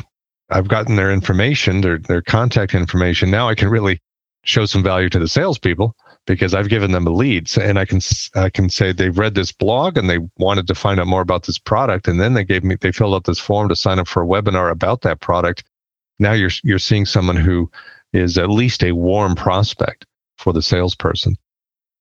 I've 0.49 0.69
gotten 0.69 0.97
their 0.97 1.13
information, 1.13 1.83
their, 1.83 1.99
their 1.99 2.23
contact 2.23 2.75
information. 2.75 3.31
Now 3.31 3.49
I 3.49 3.55
can 3.55 3.69
really 3.69 4.01
show 4.43 4.65
some 4.65 4.83
value 4.83 5.11
to 5.11 5.19
the 5.19 5.29
salespeople 5.29 5.95
because 6.27 6.55
I've 6.55 6.69
given 6.69 6.93
them 6.93 7.07
a 7.07 7.11
lead, 7.11 7.51
and 7.59 7.79
I 7.79 7.85
can 7.85 8.01
I 8.35 8.51
can 8.51 8.69
say 8.69 8.93
they've 8.93 9.17
read 9.17 9.35
this 9.35 9.53
blog 9.53 9.97
and 9.97 10.09
they 10.09 10.19
wanted 10.39 10.67
to 10.69 10.75
find 10.75 11.01
out 11.01 11.07
more 11.07 11.23
about 11.23 11.45
this 11.45 11.59
product, 11.59 12.09
and 12.09 12.21
then 12.21 12.35
they 12.35 12.45
gave 12.45 12.65
me 12.65 12.77
they 12.81 12.93
filled 12.93 13.15
out 13.15 13.25
this 13.25 13.39
form 13.39 13.69
to 13.69 13.77
sign 13.77 13.99
up 13.99 14.09
for 14.09 14.23
a 14.23 14.27
webinar 14.27 14.71
about 14.71 15.03
that 15.03 15.21
product. 15.21 15.65
Now 16.19 16.33
you're 16.33 16.51
you're 16.63 16.79
seeing 16.79 17.07
someone 17.07 17.37
who 17.37 17.71
is 18.13 18.39
at 18.39 18.51
least 18.51 18.83
a 18.83 18.93
warm 18.93 19.35
prospect 19.35 20.07
for 20.39 20.53
the 20.53 20.63
salesperson. 20.63 21.37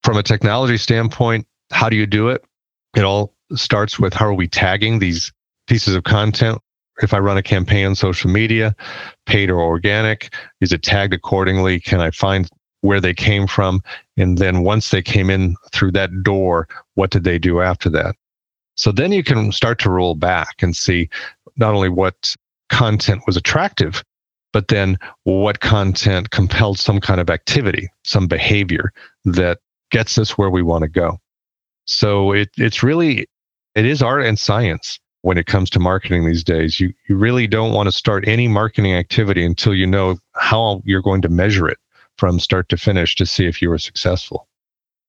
From 0.03 0.17
a 0.17 0.23
technology 0.23 0.77
standpoint, 0.77 1.45
how 1.71 1.89
do 1.89 1.95
you 1.95 2.07
do 2.07 2.29
it? 2.29 2.43
It 2.95 3.03
all 3.03 3.35
starts 3.55 3.99
with 3.99 4.13
how 4.13 4.27
are 4.27 4.33
we 4.33 4.47
tagging 4.47 4.99
these 4.99 5.31
pieces 5.67 5.95
of 5.95 6.03
content 6.03 6.59
if 7.01 7.13
I 7.13 7.19
run 7.19 7.37
a 7.37 7.43
campaign 7.43 7.85
on 7.85 7.95
social 7.95 8.29
media, 8.29 8.75
paid 9.25 9.49
or 9.49 9.61
organic, 9.61 10.33
is 10.61 10.71
it 10.71 10.83
tagged 10.83 11.13
accordingly? 11.13 11.79
Can 11.79 12.01
I 12.01 12.11
find 12.11 12.49
where 12.81 13.01
they 13.01 13.13
came 13.13 13.47
from? 13.47 13.81
And 14.17 14.37
then 14.37 14.63
once 14.63 14.91
they 14.91 15.01
came 15.01 15.29
in 15.29 15.55
through 15.71 15.91
that 15.93 16.23
door, 16.23 16.67
what 16.95 17.11
did 17.11 17.23
they 17.23 17.39
do 17.39 17.61
after 17.61 17.89
that? 17.91 18.15
So 18.75 18.91
then 18.91 19.11
you 19.11 19.23
can 19.23 19.51
start 19.51 19.79
to 19.79 19.89
roll 19.89 20.15
back 20.15 20.61
and 20.61 20.75
see 20.75 21.09
not 21.57 21.73
only 21.73 21.89
what 21.89 22.35
content 22.69 23.23
was 23.27 23.35
attractive, 23.35 24.03
but 24.53 24.69
then 24.69 24.97
what 25.23 25.59
content 25.59 26.31
compelled 26.31 26.79
some 26.79 26.99
kind 26.99 27.19
of 27.19 27.29
activity, 27.29 27.89
some 28.03 28.27
behavior 28.27 28.91
that 29.25 29.59
gets 29.91 30.17
us 30.17 30.37
where 30.37 30.49
we 30.49 30.61
want 30.63 30.83
to 30.83 30.87
go. 30.87 31.19
So 31.85 32.31
it, 32.31 32.49
it's 32.57 32.81
really, 32.81 33.27
it 33.75 33.85
is 33.85 34.01
art 34.01 34.23
and 34.23 34.39
science 34.39 34.99
when 35.21 35.37
it 35.37 35.45
comes 35.45 35.69
to 35.71 35.79
marketing 35.79 36.25
these 36.25 36.43
days. 36.43 36.79
You, 36.79 36.93
you 37.07 37.17
really 37.17 37.47
don't 37.47 37.73
want 37.73 37.87
to 37.87 37.91
start 37.91 38.27
any 38.27 38.47
marketing 38.47 38.93
activity 38.93 39.43
until 39.43 39.73
you 39.73 39.85
know 39.85 40.17
how 40.35 40.81
you're 40.85 41.01
going 41.01 41.21
to 41.23 41.29
measure 41.29 41.67
it 41.67 41.77
from 42.19 42.39
start 42.39 42.69
to 42.69 42.77
finish 42.77 43.15
to 43.15 43.25
see 43.25 43.45
if 43.45 43.61
you 43.61 43.69
were 43.69 43.77
successful. 43.77 44.47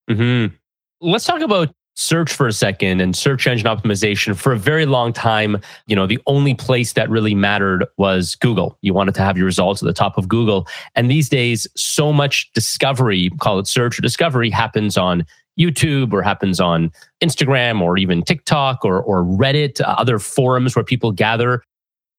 Mm-hmm. 0.09 0.55
Let's 1.01 1.25
talk 1.25 1.41
about 1.41 1.73
search 1.95 2.31
for 2.31 2.47
a 2.47 2.53
second 2.53 3.01
and 3.01 3.15
search 3.15 3.45
engine 3.45 3.67
optimization 3.67 4.35
for 4.35 4.53
a 4.53 4.57
very 4.57 4.85
long 4.85 5.11
time 5.11 5.59
you 5.87 5.95
know 5.95 6.07
the 6.07 6.19
only 6.25 6.53
place 6.53 6.93
that 6.93 7.09
really 7.09 7.35
mattered 7.35 7.85
was 7.97 8.33
google 8.35 8.77
you 8.81 8.93
wanted 8.93 9.13
to 9.13 9.21
have 9.21 9.35
your 9.35 9.45
results 9.45 9.83
at 9.83 9.85
the 9.87 9.93
top 9.93 10.17
of 10.17 10.29
google 10.29 10.65
and 10.95 11.11
these 11.11 11.27
days 11.27 11.67
so 11.75 12.13
much 12.13 12.49
discovery 12.53 13.29
call 13.41 13.59
it 13.59 13.67
search 13.67 13.99
or 13.99 14.01
discovery 14.01 14.49
happens 14.49 14.97
on 14.97 15.25
YouTube 15.59 16.13
or 16.13 16.21
happens 16.21 16.59
on 16.59 16.91
Instagram 17.21 17.81
or 17.81 17.97
even 17.97 18.23
TikTok 18.23 18.83
or, 18.83 19.01
or 19.01 19.23
Reddit, 19.23 19.81
other 19.85 20.19
forums 20.19 20.75
where 20.75 20.83
people 20.83 21.11
gather. 21.11 21.61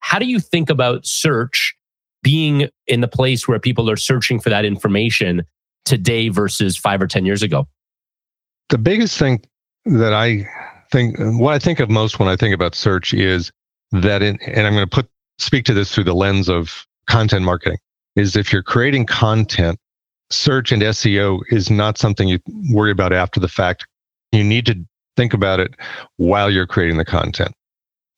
How 0.00 0.18
do 0.18 0.26
you 0.26 0.38
think 0.38 0.68
about 0.68 1.06
search 1.06 1.74
being 2.22 2.68
in 2.86 3.00
the 3.00 3.08
place 3.08 3.48
where 3.48 3.58
people 3.58 3.90
are 3.90 3.96
searching 3.96 4.40
for 4.40 4.50
that 4.50 4.64
information 4.64 5.44
today 5.84 6.28
versus 6.28 6.76
five 6.76 7.02
or 7.02 7.06
10 7.06 7.24
years 7.24 7.42
ago? 7.42 7.66
The 8.68 8.78
biggest 8.78 9.18
thing 9.18 9.42
that 9.84 10.12
I 10.12 10.48
think, 10.90 11.16
what 11.18 11.54
I 11.54 11.58
think 11.58 11.80
of 11.80 11.90
most 11.90 12.18
when 12.18 12.28
I 12.28 12.36
think 12.36 12.54
about 12.54 12.74
search 12.74 13.12
is 13.12 13.50
that, 13.90 14.22
in, 14.22 14.38
and 14.42 14.66
I'm 14.66 14.72
going 14.72 14.86
to 14.88 14.90
put, 14.90 15.08
speak 15.38 15.64
to 15.66 15.74
this 15.74 15.94
through 15.94 16.04
the 16.04 16.14
lens 16.14 16.48
of 16.48 16.86
content 17.08 17.44
marketing, 17.44 17.78
is 18.16 18.36
if 18.36 18.52
you're 18.52 18.62
creating 18.62 19.06
content 19.06 19.78
search 20.32 20.72
and 20.72 20.82
SEO 20.82 21.40
is 21.50 21.70
not 21.70 21.98
something 21.98 22.28
you 22.28 22.38
worry 22.70 22.90
about 22.90 23.12
after 23.12 23.38
the 23.38 23.48
fact. 23.48 23.86
You 24.32 24.42
need 24.42 24.66
to 24.66 24.84
think 25.16 25.34
about 25.34 25.60
it 25.60 25.74
while 26.16 26.50
you're 26.50 26.66
creating 26.66 26.96
the 26.96 27.04
content. 27.04 27.52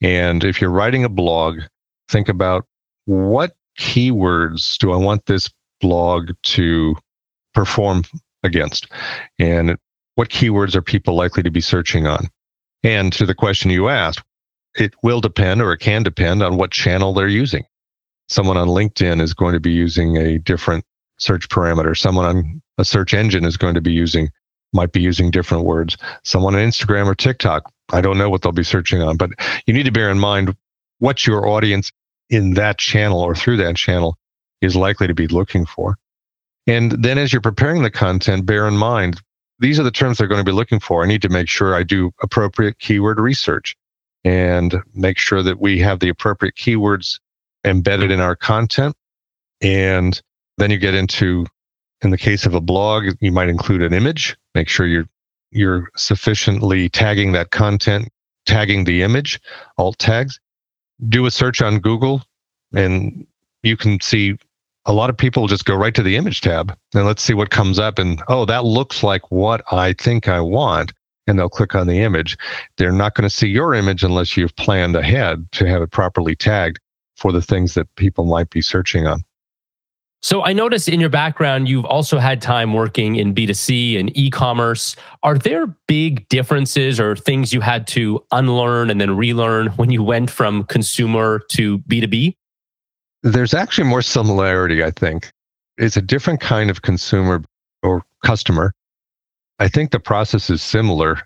And 0.00 0.44
if 0.44 0.60
you're 0.60 0.70
writing 0.70 1.04
a 1.04 1.08
blog, 1.08 1.60
think 2.08 2.28
about 2.28 2.66
what 3.06 3.56
keywords 3.78 4.78
do 4.78 4.92
I 4.92 4.96
want 4.96 5.26
this 5.26 5.50
blog 5.80 6.30
to 6.42 6.96
perform 7.54 8.04
against? 8.42 8.88
And 9.38 9.76
what 10.14 10.28
keywords 10.28 10.74
are 10.74 10.82
people 10.82 11.14
likely 11.14 11.42
to 11.42 11.50
be 11.50 11.60
searching 11.60 12.06
on? 12.06 12.28
And 12.82 13.12
to 13.14 13.26
the 13.26 13.34
question 13.34 13.70
you 13.70 13.88
asked, 13.88 14.22
it 14.76 14.94
will 15.02 15.20
depend 15.20 15.62
or 15.62 15.72
it 15.72 15.78
can 15.78 16.02
depend 16.02 16.42
on 16.42 16.56
what 16.56 16.70
channel 16.70 17.14
they're 17.14 17.28
using. 17.28 17.64
Someone 18.28 18.56
on 18.56 18.68
LinkedIn 18.68 19.20
is 19.20 19.34
going 19.34 19.54
to 19.54 19.60
be 19.60 19.72
using 19.72 20.16
a 20.16 20.38
different 20.38 20.84
search 21.18 21.48
parameter. 21.48 21.96
Someone 21.96 22.24
on 22.24 22.62
a 22.78 22.84
search 22.84 23.14
engine 23.14 23.44
is 23.44 23.56
going 23.56 23.74
to 23.74 23.80
be 23.80 23.92
using, 23.92 24.30
might 24.72 24.92
be 24.92 25.00
using 25.00 25.30
different 25.30 25.64
words. 25.64 25.96
Someone 26.24 26.54
on 26.54 26.62
Instagram 26.62 27.06
or 27.06 27.14
TikTok, 27.14 27.70
I 27.92 28.00
don't 28.00 28.18
know 28.18 28.28
what 28.30 28.42
they'll 28.42 28.52
be 28.52 28.64
searching 28.64 29.02
on, 29.02 29.16
but 29.16 29.30
you 29.66 29.74
need 29.74 29.84
to 29.84 29.92
bear 29.92 30.10
in 30.10 30.18
mind 30.18 30.56
what 30.98 31.26
your 31.26 31.46
audience 31.46 31.92
in 32.30 32.54
that 32.54 32.78
channel 32.78 33.20
or 33.20 33.34
through 33.34 33.58
that 33.58 33.76
channel 33.76 34.16
is 34.60 34.76
likely 34.76 35.06
to 35.06 35.14
be 35.14 35.26
looking 35.28 35.66
for. 35.66 35.96
And 36.66 36.92
then 36.92 37.18
as 37.18 37.32
you're 37.32 37.42
preparing 37.42 37.82
the 37.82 37.90
content, 37.90 38.46
bear 38.46 38.66
in 38.66 38.76
mind, 38.76 39.20
these 39.58 39.78
are 39.78 39.82
the 39.82 39.90
terms 39.90 40.18
they're 40.18 40.26
going 40.28 40.44
to 40.44 40.50
be 40.50 40.56
looking 40.56 40.80
for. 40.80 41.02
I 41.02 41.06
need 41.06 41.22
to 41.22 41.28
make 41.28 41.48
sure 41.48 41.74
I 41.74 41.82
do 41.82 42.10
appropriate 42.22 42.78
keyword 42.78 43.20
research 43.20 43.76
and 44.24 44.74
make 44.94 45.18
sure 45.18 45.42
that 45.42 45.60
we 45.60 45.78
have 45.80 46.00
the 46.00 46.08
appropriate 46.08 46.54
keywords 46.56 47.20
embedded 47.64 48.10
in 48.10 48.20
our 48.20 48.34
content 48.34 48.96
and 49.60 50.20
then 50.58 50.70
you 50.70 50.78
get 50.78 50.94
into, 50.94 51.46
in 52.02 52.10
the 52.10 52.18
case 52.18 52.46
of 52.46 52.54
a 52.54 52.60
blog, 52.60 53.04
you 53.20 53.32
might 53.32 53.48
include 53.48 53.82
an 53.82 53.92
image. 53.92 54.36
Make 54.54 54.68
sure 54.68 54.86
you're 54.86 55.08
you're 55.50 55.88
sufficiently 55.96 56.88
tagging 56.88 57.32
that 57.32 57.50
content, 57.50 58.08
tagging 58.44 58.84
the 58.84 59.02
image, 59.02 59.40
alt 59.78 59.98
tags. 59.98 60.40
Do 61.08 61.26
a 61.26 61.30
search 61.30 61.60
on 61.60 61.80
Google, 61.80 62.22
and 62.74 63.26
you 63.62 63.76
can 63.76 64.00
see 64.00 64.36
a 64.86 64.92
lot 64.92 65.10
of 65.10 65.16
people 65.16 65.46
just 65.46 65.64
go 65.64 65.74
right 65.74 65.94
to 65.94 66.02
the 66.02 66.16
image 66.16 66.40
tab 66.40 66.76
and 66.94 67.06
let's 67.06 67.22
see 67.22 67.34
what 67.34 67.50
comes 67.50 67.78
up. 67.78 67.98
And 67.98 68.22
oh, 68.28 68.44
that 68.44 68.64
looks 68.64 69.02
like 69.02 69.30
what 69.30 69.62
I 69.72 69.94
think 69.94 70.28
I 70.28 70.40
want. 70.40 70.92
And 71.26 71.38
they'll 71.38 71.48
click 71.48 71.74
on 71.74 71.86
the 71.86 72.00
image. 72.00 72.36
They're 72.76 72.92
not 72.92 73.14
going 73.14 73.28
to 73.28 73.34
see 73.34 73.48
your 73.48 73.74
image 73.74 74.02
unless 74.02 74.36
you've 74.36 74.54
planned 74.56 74.94
ahead 74.94 75.50
to 75.52 75.66
have 75.66 75.80
it 75.80 75.90
properly 75.90 76.36
tagged 76.36 76.78
for 77.16 77.32
the 77.32 77.40
things 77.40 77.72
that 77.74 77.88
people 77.96 78.26
might 78.26 78.50
be 78.50 78.60
searching 78.60 79.06
on. 79.06 79.24
So 80.24 80.42
I 80.42 80.54
noticed 80.54 80.88
in 80.88 81.00
your 81.00 81.10
background, 81.10 81.68
you've 81.68 81.84
also 81.84 82.18
had 82.18 82.40
time 82.40 82.72
working 82.72 83.16
in 83.16 83.34
B2C 83.34 84.00
and 84.00 84.10
e 84.16 84.30
commerce. 84.30 84.96
Are 85.22 85.36
there 85.36 85.66
big 85.86 86.26
differences 86.30 86.98
or 86.98 87.14
things 87.14 87.52
you 87.52 87.60
had 87.60 87.86
to 87.88 88.24
unlearn 88.32 88.88
and 88.88 88.98
then 88.98 89.18
relearn 89.18 89.66
when 89.72 89.90
you 89.90 90.02
went 90.02 90.30
from 90.30 90.64
consumer 90.64 91.42
to 91.50 91.78
B2B? 91.80 92.36
There's 93.22 93.52
actually 93.52 93.86
more 93.86 94.00
similarity, 94.00 94.82
I 94.82 94.92
think. 94.92 95.30
It's 95.76 95.98
a 95.98 96.02
different 96.02 96.40
kind 96.40 96.70
of 96.70 96.80
consumer 96.80 97.44
or 97.82 98.02
customer. 98.24 98.72
I 99.58 99.68
think 99.68 99.90
the 99.90 100.00
process 100.00 100.48
is 100.48 100.62
similar, 100.62 101.18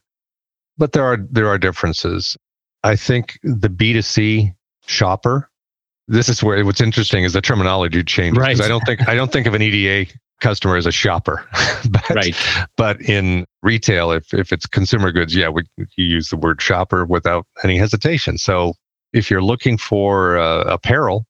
but 0.77 0.93
there 0.93 1.05
are 1.05 1.19
there 1.31 1.47
are 1.47 1.57
differences. 1.57 2.37
I 2.83 2.97
think 2.97 3.39
the 3.45 3.69
B2C 3.69 4.57
shopper 4.87 5.49
this 6.09 6.29
is 6.29 6.43
where 6.43 6.65
what's 6.65 6.81
interesting 6.81 7.25
is 7.25 7.35
the 7.35 7.41
terminology 7.41 8.03
changes. 8.03 8.41
Right. 8.41 8.61
I 8.61 8.69
don't 8.69 8.85
think 8.85 9.07
I 9.09 9.15
don't 9.15 9.31
think 9.31 9.47
of 9.47 9.55
an 9.55 9.63
EDA 9.63 10.11
customer 10.41 10.77
as 10.77 10.87
a 10.87 10.93
shopper. 10.93 11.47
but, 11.91 12.11
right. 12.11 12.35
But 12.77 13.01
in 13.03 13.47
retail, 13.63 14.11
if 14.11 14.33
if 14.33 14.53
it's 14.53 14.67
consumer 14.67 15.13
goods, 15.13 15.35
yeah, 15.35 15.49
we 15.49 15.63
you 15.77 16.05
use 16.05 16.31
the 16.31 16.37
word 16.37 16.61
shopper 16.61 17.05
without 17.05 17.47
any 17.63 17.77
hesitation. 17.77 18.39
So 18.39 18.75
if 19.13 19.31
you're 19.31 19.43
looking 19.43 19.77
for 19.79 20.39
uh, 20.39 20.63
apparel, 20.63 21.27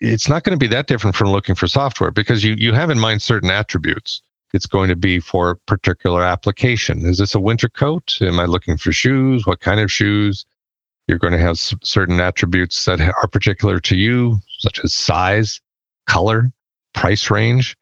it's 0.00 0.28
not 0.28 0.44
going 0.44 0.58
to 0.58 0.62
be 0.62 0.72
that 0.72 0.86
different 0.86 1.16
from 1.16 1.28
looking 1.28 1.54
for 1.54 1.68
software 1.68 2.10
because 2.10 2.44
you 2.44 2.54
you 2.54 2.72
have 2.72 2.90
in 2.90 2.98
mind 2.98 3.22
certain 3.22 3.50
attributes. 3.50 4.20
It's 4.54 4.66
going 4.66 4.88
to 4.88 4.96
be 4.96 5.20
for 5.20 5.50
a 5.50 5.56
particular 5.56 6.22
application. 6.22 7.04
Is 7.04 7.18
this 7.18 7.34
a 7.34 7.40
winter 7.40 7.68
coat? 7.68 8.16
Am 8.22 8.40
I 8.40 8.46
looking 8.46 8.78
for 8.78 8.92
shoes? 8.92 9.46
What 9.46 9.60
kind 9.60 9.78
of 9.78 9.92
shoes? 9.92 10.46
You're 11.08 11.18
going 11.18 11.32
to 11.32 11.38
have 11.38 11.58
certain 11.58 12.20
attributes 12.20 12.84
that 12.84 13.00
are 13.00 13.26
particular 13.26 13.80
to 13.80 13.96
you, 13.96 14.40
such 14.58 14.78
as 14.84 14.94
size, 14.94 15.60
color, 16.06 16.52
price 16.94 17.30
range. 17.30 17.76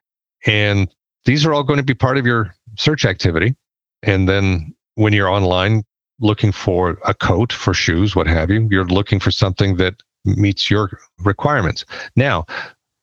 And 0.47 0.89
these 1.25 1.45
are 1.45 1.53
all 1.53 1.65
going 1.65 1.79
to 1.79 1.85
be 1.85 1.95
part 1.95 2.19
of 2.19 2.25
your 2.25 2.55
search 2.79 3.05
activity. 3.05 3.57
And 4.03 4.29
then 4.29 4.75
when 4.95 5.13
you're 5.13 5.29
online 5.29 5.83
looking 6.21 6.53
for 6.53 6.99
a 7.05 7.15
coat 7.15 7.53
for 7.53 7.75
shoes, 7.75 8.15
what 8.15 8.27
have 8.29 8.51
you, 8.51 8.69
you're 8.71 8.87
looking 8.87 9.21
for 9.21 9.31
something 9.31 9.77
that 9.77 9.95
meets 10.25 10.71
your 10.71 10.99
requirements. 11.25 11.85
Now, 12.15 12.47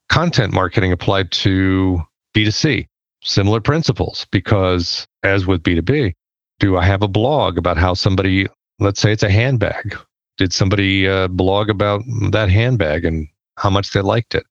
content 0.10 0.54
marketing 0.54 0.92
applied 0.92 1.32
to 1.32 2.02
B2C, 2.36 2.88
similar 3.24 3.60
principles, 3.60 4.26
because 4.32 5.06
as 5.24 5.46
with 5.46 5.64
B2B, 5.64 6.14
do 6.60 6.78
I 6.78 6.86
have 6.86 7.02
a 7.02 7.08
blog 7.08 7.58
about 7.58 7.78
how 7.78 7.94
somebody, 7.94 8.48
let's 8.80 9.02
say 9.02 9.12
it's 9.12 9.24
a 9.24 9.30
handbag? 9.30 9.98
Did 10.44 10.52
somebody 10.52 11.08
uh, 11.08 11.30
blog 11.30 11.70
about 11.70 12.02
that 12.32 12.50
handbag 12.50 13.06
and 13.06 13.30
how 13.56 13.70
much 13.70 13.94
they 13.94 14.02
liked 14.02 14.36
it? 14.36 14.44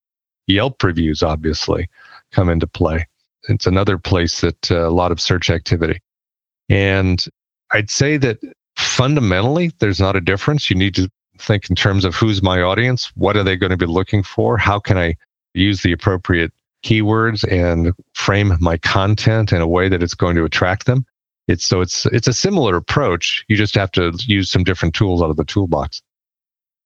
Yelp 0.46 0.82
reviews 0.82 1.22
obviously 1.22 1.86
come 2.30 2.48
into 2.48 2.66
play. 2.66 3.06
It's 3.50 3.66
another 3.66 3.98
place 3.98 4.40
that 4.40 4.70
uh, 4.70 4.88
a 4.88 4.90
lot 4.90 5.12
of 5.12 5.20
search 5.20 5.50
activity. 5.50 6.00
And 6.70 7.22
I'd 7.72 7.90
say 7.90 8.16
that 8.16 8.38
fundamentally, 8.74 9.70
there's 9.80 10.00
not 10.00 10.16
a 10.16 10.22
difference. 10.22 10.70
You 10.70 10.76
need 10.76 10.94
to 10.94 11.10
think 11.36 11.68
in 11.68 11.76
terms 11.76 12.06
of 12.06 12.14
who's 12.14 12.42
my 12.42 12.62
audience, 12.62 13.12
what 13.14 13.36
are 13.36 13.44
they 13.44 13.58
going 13.58 13.68
to 13.68 13.76
be 13.76 13.84
looking 13.84 14.22
for, 14.22 14.56
how 14.56 14.78
can 14.78 14.96
I 14.96 15.14
use 15.52 15.82
the 15.82 15.92
appropriate 15.92 16.52
keywords 16.82 17.46
and 17.52 17.92
frame 18.14 18.56
my 18.60 18.78
content 18.78 19.52
in 19.52 19.60
a 19.60 19.68
way 19.68 19.90
that 19.90 20.02
it's 20.02 20.14
going 20.14 20.36
to 20.36 20.44
attract 20.46 20.86
them. 20.86 21.04
It's 21.52 21.66
so 21.66 21.80
it's 21.80 22.06
it's 22.06 22.26
a 22.26 22.32
similar 22.32 22.76
approach. 22.76 23.44
You 23.48 23.56
just 23.56 23.74
have 23.74 23.90
to 23.92 24.12
use 24.26 24.50
some 24.50 24.64
different 24.64 24.94
tools 24.94 25.22
out 25.22 25.30
of 25.30 25.36
the 25.36 25.44
toolbox. 25.44 26.02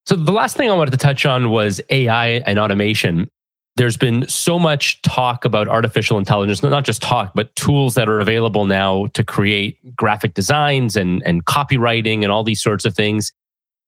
So 0.06 0.16
the 0.16 0.32
last 0.32 0.56
thing 0.56 0.70
I 0.70 0.74
wanted 0.74 0.90
to 0.92 0.96
touch 0.96 1.24
on 1.24 1.50
was 1.50 1.80
AI 1.90 2.42
and 2.46 2.58
automation. 2.58 3.28
There's 3.76 3.96
been 3.96 4.26
so 4.28 4.58
much 4.58 5.02
talk 5.02 5.44
about 5.44 5.68
artificial 5.68 6.16
intelligence, 6.16 6.62
not 6.62 6.84
just 6.84 7.02
talk, 7.02 7.32
but 7.34 7.54
tools 7.56 7.94
that 7.94 8.08
are 8.08 8.20
available 8.20 8.64
now 8.64 9.06
to 9.08 9.22
create 9.22 9.78
graphic 9.94 10.32
designs 10.32 10.96
and, 10.96 11.22
and 11.26 11.44
copywriting 11.44 12.22
and 12.22 12.32
all 12.32 12.42
these 12.42 12.62
sorts 12.62 12.84
of 12.86 12.94
things. 12.94 13.32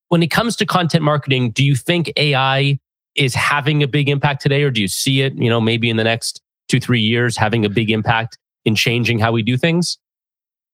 When 0.09 0.23
it 0.23 0.29
comes 0.29 0.57
to 0.57 0.67
content 0.67 1.05
marketing, 1.05 1.53
do 1.53 1.65
you 1.65 1.75
think 1.75 2.13
AI 2.17 2.79
is 3.15 3.35
having 3.35 3.83
a 3.83 3.89
big 3.89 4.09
impact 4.09 4.43
today, 4.43 4.63
or 4.63 4.71
do 4.71 4.81
you 4.81 4.89
see 4.89 5.23
it, 5.23 5.35
you 5.35 5.49
know, 5.49 5.61
maybe 5.61 5.89
in 5.89 5.97
the 5.97 6.05
next 6.05 6.43
two, 6.69 6.81
three 6.81 7.01
years 7.01 7.37
having 7.37 7.65
a 7.65 7.69
big 7.69 7.91
impact 7.91 8.39
in 8.65 8.75
changing 8.75 9.19
how 9.19 9.33
we 9.33 9.43
do 9.43 9.57
things? 9.57 9.99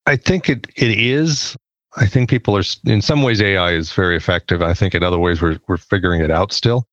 I 0.06 0.16
think 0.16 0.49
it 0.49 0.66
it 0.76 0.99
is. 0.99 1.56
I 1.96 2.06
think 2.06 2.28
people 2.28 2.56
are 2.56 2.64
in 2.84 3.00
some 3.00 3.23
ways 3.23 3.40
AI 3.40 3.73
is 3.73 3.92
very 3.92 4.16
effective. 4.16 4.62
I 4.62 4.75
think 4.75 4.94
in 4.94 5.02
other 5.02 5.18
ways 5.18 5.40
we're 5.40 5.58
we're 5.68 5.76
figuring 5.76 6.20
it 6.20 6.30
out 6.30 6.52
still. 6.52 6.87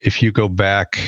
If 0.00 0.22
you 0.22 0.32
go 0.32 0.48
back 0.48 0.98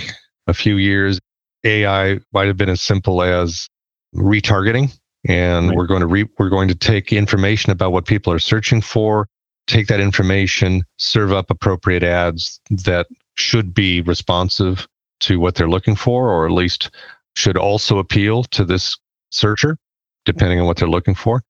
a 0.46 0.54
few 0.54 0.76
years, 0.76 1.18
AI 1.64 2.20
might 2.32 2.46
have 2.46 2.56
been 2.56 2.68
as 2.68 2.80
simple 2.80 3.22
as 3.22 3.68
retargeting, 4.14 4.96
and 5.26 5.68
right. 5.68 5.76
we're 5.76 5.86
going 5.86 6.00
to 6.00 6.06
re, 6.06 6.28
we're 6.38 6.48
going 6.48 6.68
to 6.68 6.74
take 6.74 7.12
information 7.12 7.72
about 7.72 7.92
what 7.92 8.06
people 8.06 8.32
are 8.32 8.38
searching 8.38 8.80
for, 8.80 9.28
take 9.66 9.88
that 9.88 10.00
information, 10.00 10.84
serve 10.96 11.32
up 11.32 11.50
appropriate 11.50 12.02
ads 12.02 12.60
that 12.70 13.06
should 13.34 13.74
be 13.74 14.00
responsive 14.02 14.86
to 15.20 15.40
what 15.40 15.54
they're 15.54 15.68
looking 15.68 15.96
for, 15.96 16.30
or 16.30 16.46
at 16.46 16.52
least 16.52 16.90
should 17.34 17.56
also 17.56 17.98
appeal 17.98 18.44
to 18.44 18.64
this 18.64 18.96
searcher, 19.30 19.76
depending 20.24 20.60
on 20.60 20.66
what 20.66 20.76
they're 20.76 20.88
looking 20.88 21.14
for. 21.14 21.42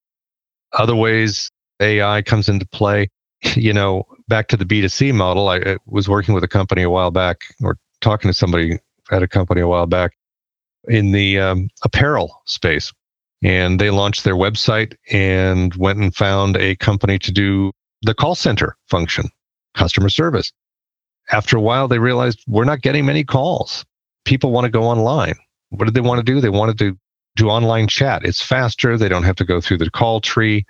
Other 0.72 0.96
ways 0.96 1.50
AI 1.80 2.22
comes 2.22 2.48
into 2.48 2.66
play, 2.66 3.10
you 3.54 3.72
know, 3.72 4.04
back 4.28 4.48
to 4.48 4.56
the 4.56 4.64
B2C 4.64 5.14
model. 5.14 5.48
I, 5.48 5.56
I 5.58 5.76
was 5.86 6.08
working 6.08 6.34
with 6.34 6.44
a 6.44 6.48
company 6.48 6.82
a 6.82 6.90
while 6.90 7.10
back, 7.10 7.42
or 7.62 7.78
talking 8.00 8.28
to 8.28 8.34
somebody 8.34 8.78
at 9.10 9.22
a 9.22 9.28
company 9.28 9.60
a 9.60 9.68
while 9.68 9.86
back 9.86 10.12
in 10.88 11.12
the 11.12 11.38
um, 11.38 11.68
apparel 11.82 12.42
space. 12.46 12.92
And 13.42 13.80
they 13.80 13.90
launched 13.90 14.24
their 14.24 14.34
website 14.34 14.96
and 15.10 15.74
went 15.76 16.00
and 16.00 16.14
found 16.14 16.56
a 16.56 16.74
company 16.76 17.18
to 17.20 17.30
do 17.30 17.72
the 18.02 18.14
call 18.14 18.34
center 18.34 18.76
function, 18.88 19.28
customer 19.74 20.08
service 20.08 20.52
after 21.30 21.56
a 21.56 21.60
while, 21.60 21.88
they 21.88 21.98
realized 21.98 22.42
we're 22.46 22.64
not 22.64 22.82
getting 22.82 23.06
many 23.06 23.24
calls. 23.24 23.84
People 24.24 24.50
want 24.50 24.64
to 24.64 24.70
go 24.70 24.84
online. 24.84 25.34
What 25.70 25.84
did 25.84 25.94
they 25.94 26.00
want 26.00 26.18
to 26.18 26.24
do? 26.24 26.40
They 26.40 26.48
wanted 26.48 26.78
to 26.78 26.98
do 27.36 27.48
online 27.48 27.86
chat. 27.86 28.24
It's 28.24 28.42
faster. 28.42 28.96
They 28.96 29.08
don't 29.08 29.22
have 29.24 29.36
to 29.36 29.44
go 29.44 29.60
through 29.60 29.78
the 29.78 29.90
call 29.90 30.20
tree 30.20 30.66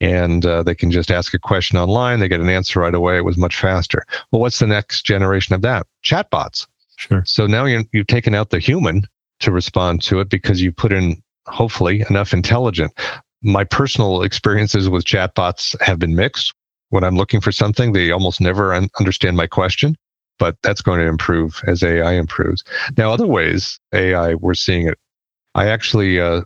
and 0.00 0.44
uh, 0.46 0.62
they 0.62 0.74
can 0.74 0.90
just 0.90 1.10
ask 1.10 1.34
a 1.34 1.38
question 1.38 1.78
online. 1.78 2.20
They 2.20 2.28
get 2.28 2.40
an 2.40 2.48
answer 2.48 2.80
right 2.80 2.94
away. 2.94 3.16
It 3.16 3.24
was 3.24 3.36
much 3.36 3.56
faster. 3.56 4.04
Well, 4.30 4.40
what's 4.40 4.58
the 4.58 4.66
next 4.66 5.04
generation 5.04 5.54
of 5.54 5.62
that? 5.62 5.86
Chatbots. 6.04 6.66
Sure. 6.96 7.22
So 7.26 7.46
now 7.46 7.64
you 7.64 7.84
you've 7.92 8.06
taken 8.06 8.34
out 8.34 8.50
the 8.50 8.58
human 8.58 9.04
to 9.40 9.50
respond 9.50 10.02
to 10.02 10.20
it 10.20 10.28
because 10.28 10.60
you 10.60 10.72
put 10.72 10.92
in 10.92 11.22
hopefully 11.46 12.04
enough 12.10 12.32
intelligent. 12.32 12.92
My 13.42 13.64
personal 13.64 14.22
experiences 14.22 14.88
with 14.90 15.04
chatbots 15.04 15.80
have 15.80 15.98
been 15.98 16.14
mixed 16.14 16.52
when 16.90 17.04
I'm 17.04 17.16
looking 17.16 17.40
for 17.40 17.52
something, 17.52 17.92
they 17.92 18.10
almost 18.10 18.40
never 18.40 18.74
un- 18.74 18.90
understand 18.98 19.36
my 19.36 19.46
question, 19.46 19.96
but 20.38 20.56
that's 20.62 20.82
going 20.82 21.00
to 21.00 21.06
improve 21.06 21.62
as 21.66 21.82
AI 21.82 22.12
improves. 22.12 22.62
Now, 22.96 23.12
other 23.12 23.26
ways 23.26 23.80
AI, 23.94 24.34
we're 24.34 24.54
seeing 24.54 24.88
it. 24.88 24.98
I 25.54 25.68
actually 25.68 26.20
uh, 26.20 26.42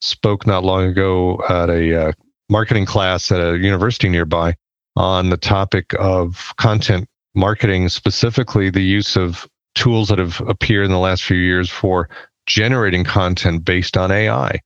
spoke 0.00 0.46
not 0.46 0.64
long 0.64 0.84
ago 0.84 1.42
at 1.48 1.70
a 1.70 2.08
uh, 2.08 2.12
marketing 2.48 2.86
class 2.86 3.30
at 3.30 3.40
a 3.40 3.58
university 3.58 4.08
nearby 4.08 4.54
on 4.96 5.30
the 5.30 5.36
topic 5.36 5.94
of 5.98 6.52
content 6.56 7.06
marketing, 7.34 7.88
specifically 7.88 8.70
the 8.70 8.82
use 8.82 9.16
of 9.16 9.46
tools 9.74 10.08
that 10.08 10.18
have 10.18 10.40
appeared 10.40 10.86
in 10.86 10.90
the 10.90 10.98
last 10.98 11.22
few 11.22 11.36
years 11.36 11.70
for 11.70 12.08
generating 12.46 13.04
content 13.04 13.64
based 13.64 13.96
on 13.96 14.10
AI. 14.10 14.58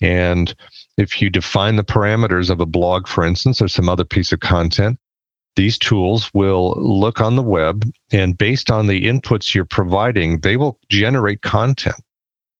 And 0.00 0.54
if 0.98 1.22
you 1.22 1.30
define 1.30 1.76
the 1.76 1.84
parameters 1.84 2.50
of 2.50 2.60
a 2.60 2.66
blog, 2.66 3.08
for 3.08 3.24
instance, 3.24 3.62
or 3.62 3.68
some 3.68 3.88
other 3.88 4.04
piece 4.04 4.32
of 4.32 4.40
content, 4.40 4.98
these 5.56 5.78
tools 5.78 6.30
will 6.32 6.74
look 6.76 7.20
on 7.20 7.36
the 7.36 7.42
web 7.42 7.84
and 8.10 8.38
based 8.38 8.70
on 8.70 8.86
the 8.86 9.06
inputs 9.06 9.54
you're 9.54 9.64
providing, 9.64 10.40
they 10.40 10.56
will 10.56 10.78
generate 10.88 11.42
content. 11.42 11.96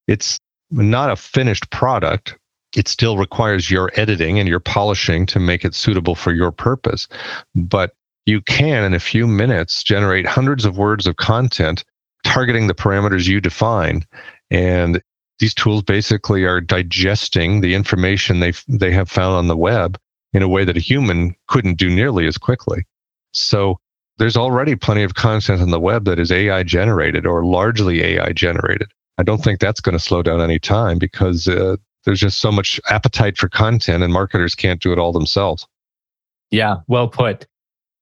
It's 0.09 0.39
not 0.73 1.11
a 1.11 1.17
finished 1.17 1.71
product. 1.71 2.39
It 2.77 2.89
still 2.89 3.19
requires 3.19 3.71
your 3.71 3.91
editing 3.95 4.39
and 4.39 4.49
your 4.49 4.61
polishing 4.61 5.27
to 5.27 5.39
make 5.39 5.65
it 5.65 5.75
suitable 5.75 6.15
for 6.15 6.33
your 6.33 6.51
purpose. 6.51 7.07
But 7.55 7.95
you 8.25 8.41
can, 8.41 8.85
in 8.85 8.95
a 8.95 9.01
few 9.01 9.27
minutes, 9.27 9.83
generate 9.83 10.27
hundreds 10.27 10.65
of 10.65 10.79
words 10.79 11.07
of 11.07 11.17
content 11.17 11.85
targeting 12.25 12.67
the 12.67 12.75
parameters 12.75 13.29
you 13.29 13.41
define. 13.41 14.07
And 14.51 15.03
these 15.39 15.55
tools 15.55 15.83
basically 15.83 16.45
are 16.45 16.61
digesting 16.61 17.61
the 17.61 17.75
information 17.75 18.41
they 18.41 18.53
they 18.69 18.93
have 18.93 19.11
found 19.11 19.35
on 19.35 19.49
the 19.49 19.57
web 19.57 19.99
in 20.33 20.43
a 20.43 20.49
way 20.49 20.65
that 20.65 20.77
a 20.77 20.81
human 20.81 21.35
couldn't 21.49 21.79
do 21.79 21.91
nearly 21.91 22.27
as 22.27 22.39
quickly. 22.39 22.85
So 23.33 23.79
there's 24.19 24.37
already 24.37 24.77
plenty 24.77 25.03
of 25.03 25.15
content 25.15 25.61
on 25.61 25.71
the 25.71 25.81
web 25.81 26.05
that 26.05 26.19
is 26.19 26.31
AI 26.31 26.63
generated 26.63 27.27
or 27.27 27.45
largely 27.45 28.03
AI 28.03 28.33
generated. 28.33 28.93
I 29.19 29.23
don't 29.23 29.43
think 29.43 29.61
that's 29.61 29.81
going 29.81 29.93
to 29.93 29.99
slow 29.99 30.23
down 30.23 30.41
any 30.41 30.59
time 30.59 30.99
because 30.99 31.47
uh, 31.47 31.77
there's 32.05 32.21
just 32.21 32.41
so 32.41 32.51
much 32.51 32.81
appetite 32.89 33.37
for 33.37 33.49
content 33.49 34.03
and 34.03 34.13
marketers 34.13 34.55
can't 34.55 34.81
do 34.81 34.93
it 34.93 34.99
all 34.99 35.13
themselves. 35.13 35.67
Yeah, 36.51 36.77
well 36.87 37.09
put. 37.09 37.47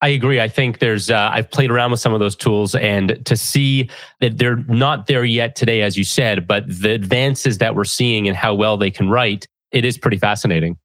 I 0.03 0.09
agree. 0.09 0.41
I 0.41 0.49
think 0.49 0.79
there's, 0.79 1.11
uh, 1.11 1.29
I've 1.31 1.51
played 1.51 1.71
around 1.71 1.91
with 1.91 2.01
some 2.01 2.15
of 2.15 2.21
those 2.21 2.35
tools 2.35 2.75
and 2.75 3.21
to 3.27 3.37
see 3.37 3.91
that 4.21 4.39
they're 4.39 4.57
not 4.57 5.09
there 5.09 5.25
yet 5.25 5.57
today, 5.57 5.83
as 5.83 5.97
you 5.99 6.05
said, 6.05 6.47
but 6.47 6.65
the 6.67 6.93
advances 6.93 7.59
that 7.59 7.75
we're 7.75 7.85
seeing 7.85 8.27
and 8.27 8.37
how 8.37 8.55
well 8.55 8.79
they 8.79 8.91
can 8.91 9.11
write, 9.11 9.47
it 9.73 9.85
is 9.85 9.99
pretty 9.99 10.17
fascinating. 10.17 10.79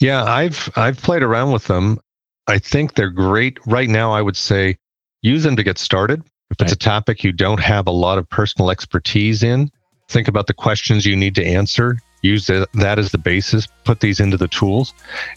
Yeah, 0.00 0.24
I've, 0.24 0.68
I've 0.74 0.96
played 1.00 1.22
around 1.22 1.52
with 1.52 1.66
them. 1.66 2.00
I 2.48 2.58
think 2.58 2.94
they're 2.94 3.10
great. 3.10 3.58
Right 3.66 3.88
now, 3.88 4.12
I 4.12 4.20
would 4.20 4.36
say 4.36 4.76
use 5.22 5.44
them 5.44 5.54
to 5.54 5.62
get 5.62 5.78
started. 5.78 6.24
If 6.50 6.60
it's 6.60 6.72
a 6.72 6.76
topic 6.76 7.22
you 7.22 7.32
don't 7.32 7.60
have 7.60 7.86
a 7.86 7.92
lot 7.92 8.18
of 8.18 8.28
personal 8.28 8.70
expertise 8.70 9.42
in, 9.42 9.70
think 10.08 10.28
about 10.28 10.46
the 10.46 10.54
questions 10.54 11.06
you 11.06 11.16
need 11.16 11.34
to 11.36 11.44
answer 11.44 11.98
use 12.22 12.46
that 12.46 12.98
as 12.98 13.12
the 13.12 13.18
basis, 13.18 13.66
put 13.84 14.00
these 14.00 14.20
into 14.20 14.36
the 14.36 14.48
tools, 14.48 14.92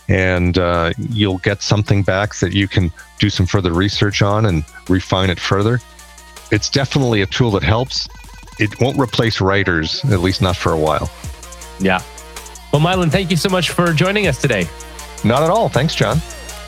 and 0.08 0.58
uh, 0.58 0.92
you'll 0.98 1.38
get 1.40 1.62
something 1.62 2.04
back 2.04 2.36
that 2.36 2.54
you 2.54 2.68
can 2.68 2.92
do 3.20 3.30
some 3.30 3.46
further 3.46 3.72
research 3.72 4.22
on 4.22 4.46
and 4.46 4.66
refine 4.90 5.30
it 5.30 5.40
further. 5.40 5.80
It's 6.52 6.70
definitely 6.70 7.22
a 7.22 7.26
tool 7.26 7.52
that 7.52 7.64
helps. 7.64 8.08
It 8.60 8.80
won't 8.80 9.00
replace 9.00 9.42
writers, 9.42 10.04
at 10.06 10.20
least 10.20 10.42
not 10.42 10.56
for 10.56 10.72
a 10.72 10.78
while. 10.78 11.10
Yeah. 11.80 12.02
Well, 12.72 12.82
Milan, 12.82 13.10
thank 13.10 13.32
you 13.32 13.38
so 13.38 13.50
much 13.50 13.70
for 13.70 13.94
joining 13.94 14.28
us 14.28 14.40
today. 14.42 14.68
Not 15.24 15.42
at 15.42 15.50
all. 15.50 15.70
Thanks, 15.70 15.96
Jon. 15.96 16.18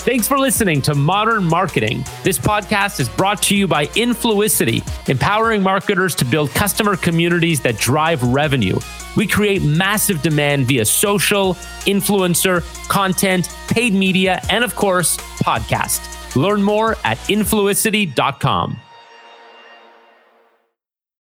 Thanks 0.06 0.28
for 0.28 0.38
listening 0.38 0.84
to 0.84 0.94
Modern 0.94 1.44
Marketing. 1.44 2.06
This 2.22 2.38
podcast 2.38 3.00
is 3.00 3.10
brought 3.10 3.41
to 3.41 3.56
you 3.56 3.68
by 3.68 3.88
Influicity, 3.88 4.84
empowering 5.10 5.63
marketers 5.63 6.13
to 6.18 6.26
build 6.26 6.52
customer 6.52 6.96
communities 6.96 7.60
that 7.62 7.80
drive 7.80 8.22
revenue. 8.22 8.78
We 9.18 9.26
create 9.26 9.63
massive 9.63 10.22
demand 10.22 10.68
via 10.68 10.86
social, 10.86 11.56
influencer, 11.88 12.62
content, 12.88 13.50
paid 13.68 13.96
media, 13.96 14.44
and 14.52 14.63
of 14.63 14.76
course, 14.76 15.18
podcast. 15.41 16.36
Learn 16.36 16.62
more 16.62 16.98
at 17.04 17.18
influicity.com. 17.18 18.80